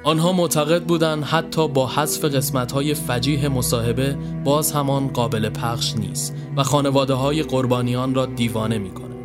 آنها 0.06 0.32
معتقد 0.32 0.84
بودند 0.84 1.24
حتی 1.24 1.68
با 1.68 1.86
حذف 1.86 2.24
قسمت 2.24 2.72
های 2.72 2.94
فجیح 2.94 3.48
مصاحبه 3.48 4.18
باز 4.44 4.72
همان 4.72 5.08
قابل 5.08 5.48
پخش 5.48 5.94
نیست 5.96 6.34
و 6.56 6.62
خانواده 6.62 7.14
های 7.14 7.42
قربانیان 7.42 8.14
را 8.14 8.26
دیوانه 8.26 8.78
می 8.78 8.90
کنه. 8.90 9.16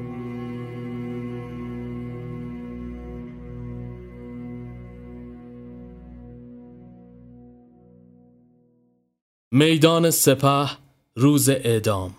میدان 9.51 10.11
سپه 10.11 10.69
روز 11.15 11.49
اعدام 11.49 12.15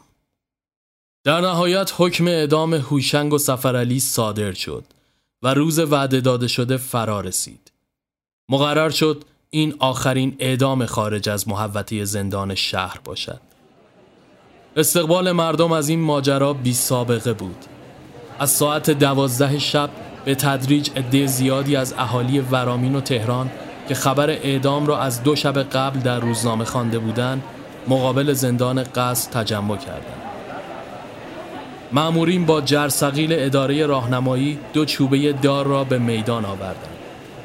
در 1.25 1.41
نهایت 1.41 1.93
حکم 1.97 2.27
اعدام 2.27 2.75
هوشنگ 2.75 3.33
و 3.33 3.39
سفرعلی 3.39 4.01
صادر 4.01 4.53
شد 4.53 4.85
و 5.43 5.55
روز 5.55 5.79
وعده 5.79 6.21
داده 6.21 6.49
شده 6.49 6.77
فرا 6.77 7.21
رسید. 7.21 7.72
مقرر 8.53 8.91
شد 8.91 9.25
این 9.51 9.75
آخرین 9.79 10.37
اعدام 10.39 10.87
خارج 10.87 11.29
از 11.29 11.49
محوطه 11.49 12.05
زندان 12.05 12.55
شهر 12.55 13.01
باشد. 13.05 13.41
استقبال 14.77 15.33
مردم 15.33 15.73
از 15.73 15.89
این 15.89 16.01
ماجرا 16.01 16.53
بی 16.53 16.73
سابقه 16.73 17.33
بود. 17.33 17.57
از 18.39 18.51
ساعت 18.51 18.91
دوازده 18.91 19.59
شب 19.59 19.91
به 20.25 20.35
تدریج 20.35 20.91
عده 20.97 21.27
زیادی 21.27 21.77
از 21.77 21.95
اهالی 21.99 22.41
ورامین 22.41 22.95
و 22.95 23.01
تهران 23.01 23.51
که 23.89 23.95
خبر 23.95 24.31
اعدام 24.31 24.87
را 24.87 24.99
از 24.99 25.23
دو 25.23 25.37
شب 25.37 25.63
قبل 25.63 26.01
در 26.01 26.21
روزنامه 26.21 26.65
خوانده 26.65 26.99
بودند 26.99 27.43
مقابل 27.89 28.33
زندان 28.33 28.83
قصد 28.83 29.33
تجمع 29.33 29.77
کردند. 29.77 30.23
معمورین 31.93 32.47
با 32.47 32.61
جرسقیل 32.61 33.33
اداره 33.33 33.87
راهنمایی 33.87 34.59
دو 34.73 34.85
چوبه 34.85 35.33
دار 35.33 35.67
را 35.67 35.85
به 35.85 35.99
میدان 35.99 36.45
آوردند. 36.45 36.92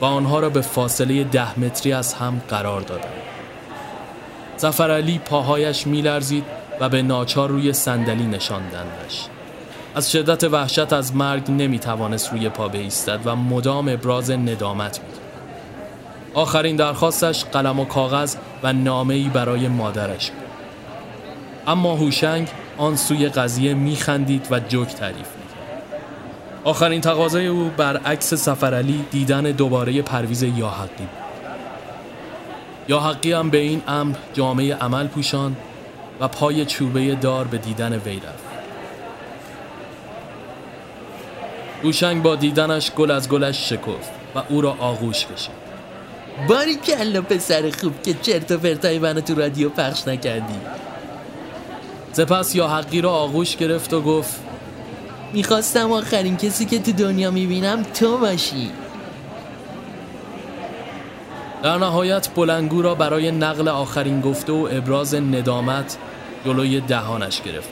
و 0.01 0.05
آنها 0.05 0.39
را 0.39 0.49
به 0.49 0.61
فاصله 0.61 1.23
ده 1.23 1.59
متری 1.59 1.93
از 1.93 2.13
هم 2.13 2.41
قرار 2.49 2.81
دادند. 2.81 3.13
زفر 4.57 4.91
علی 4.91 5.19
پاهایش 5.19 5.87
میلرزید 5.87 6.43
و 6.79 6.89
به 6.89 7.01
ناچار 7.01 7.49
روی 7.49 7.73
صندلی 7.73 8.25
نشاندندش. 8.25 9.25
از 9.95 10.11
شدت 10.11 10.43
وحشت 10.43 10.93
از 10.93 11.15
مرگ 11.15 11.51
نمی‌توانست 11.51 12.31
روی 12.31 12.49
پا 12.49 12.67
بایستد 12.67 13.19
و 13.25 13.35
مدام 13.35 13.89
ابراز 13.89 14.31
ندامت 14.31 14.99
می‌کرد. 14.99 15.21
آخرین 16.33 16.75
درخواستش 16.75 17.45
قلم 17.45 17.79
و 17.79 17.85
کاغذ 17.85 18.35
و 18.63 18.73
نامه‌ای 18.73 19.29
برای 19.29 19.67
مادرش 19.67 20.31
بود. 20.31 20.47
اما 21.67 21.95
هوشنگ 21.95 22.47
آن 22.77 22.95
سوی 22.95 23.29
قضیه 23.29 23.73
میخندید 23.73 24.47
و 24.51 24.59
جوک 24.59 24.95
تعریف 24.95 25.27
آخرین 26.67 27.01
تقاضای 27.01 27.47
او 27.47 27.71
برعکس 27.77 28.33
سفرعلی 28.33 29.05
دیدن 29.11 29.41
دوباره 29.41 30.01
پرویز 30.01 30.43
یاحقی 30.43 30.87
بود. 30.97 31.09
یاحقی 32.87 33.31
هم 33.31 33.49
به 33.49 33.57
این 33.57 33.81
امر 33.87 34.15
جامعه 34.33 34.75
عمل 34.75 35.07
پوشان 35.07 35.55
و 36.19 36.27
پای 36.27 36.65
چوبه 36.65 37.15
دار 37.15 37.47
به 37.47 37.57
دیدن 37.57 37.93
وی 38.05 38.15
رفت. 38.15 38.43
گوشنگ 41.83 42.23
با 42.23 42.35
دیدنش 42.35 42.91
گل 42.91 43.11
از 43.11 43.29
گلش 43.29 43.69
شکفت 43.69 44.11
و 44.35 44.41
او 44.49 44.61
را 44.61 44.75
آغوش 44.79 45.25
کشید. 45.25 45.51
باری 46.47 46.75
کلا 46.75 47.21
پسر 47.21 47.71
خوب 47.81 48.01
که 48.01 48.13
چرت 48.13 48.51
و 48.51 48.57
پرتای 48.57 48.99
منو 48.99 49.21
تو 49.21 49.35
رادیو 49.35 49.69
پخش 49.69 50.07
نکردی. 50.07 50.59
سپس 52.13 52.55
یا 52.55 52.67
حقی 52.67 53.01
را 53.01 53.11
آغوش 53.11 53.55
گرفت 53.55 53.93
و 53.93 54.01
گفت 54.01 54.47
می‌خواستم 55.33 55.91
آخرین 55.91 56.37
کسی 56.37 56.65
که 56.65 56.79
تو 56.79 56.91
دنیا 56.91 57.31
می‌بینم 57.31 57.83
تو 57.83 58.17
باشی. 58.17 58.71
در 61.63 61.77
نهایت 61.77 62.29
بلنگو 62.35 62.81
را 62.81 62.95
برای 62.95 63.31
نقل 63.31 63.67
آخرین 63.67 64.21
گفته 64.21 64.53
و 64.53 64.67
ابراز 64.71 65.15
ندامت 65.15 65.97
جلوی 66.45 66.81
دهانش 66.81 67.41
گرفت. 67.41 67.69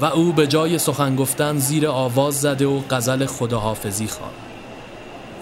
و 0.00 0.04
او 0.04 0.32
به 0.32 0.46
جای 0.46 0.78
سخن 0.78 1.16
گفتن 1.16 1.58
زیر 1.58 1.88
آواز 1.88 2.40
زده 2.40 2.66
و 2.66 2.80
غزل 2.90 3.26
خداحافظی 3.26 4.06
خواند. 4.06 4.34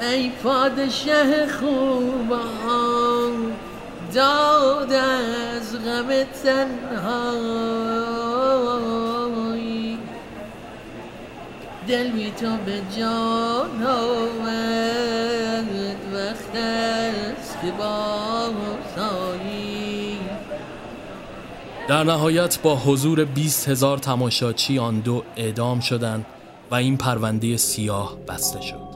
ای 0.01 0.31
پادشه 0.43 1.47
خوبان 1.61 3.33
داد 4.15 4.93
از 4.93 5.73
غم 5.85 6.09
تنهایی 6.45 8.06
دل 11.89 12.11
بی 12.11 12.31
تو 12.31 12.57
به 12.67 12.81
جان 12.99 13.83
آمد 13.87 15.67
وقت 16.15 16.57
است 16.57 17.61
که 17.63 17.71
بازایی 17.79 19.17
در 21.89 22.05
نهایت 22.05 22.59
با 22.63 22.77
حضور 22.77 23.25
20 23.25 23.69
هزار 23.69 23.99
تماشاچی 23.99 24.79
آن 24.79 25.01
دو 25.01 25.23
اعدام 25.37 25.81
شدند 25.81 26.27
و 26.71 26.75
این 26.75 26.97
پرونده 26.97 27.57
سیاه 27.57 28.17
بسته 28.29 28.61
شد. 28.61 28.96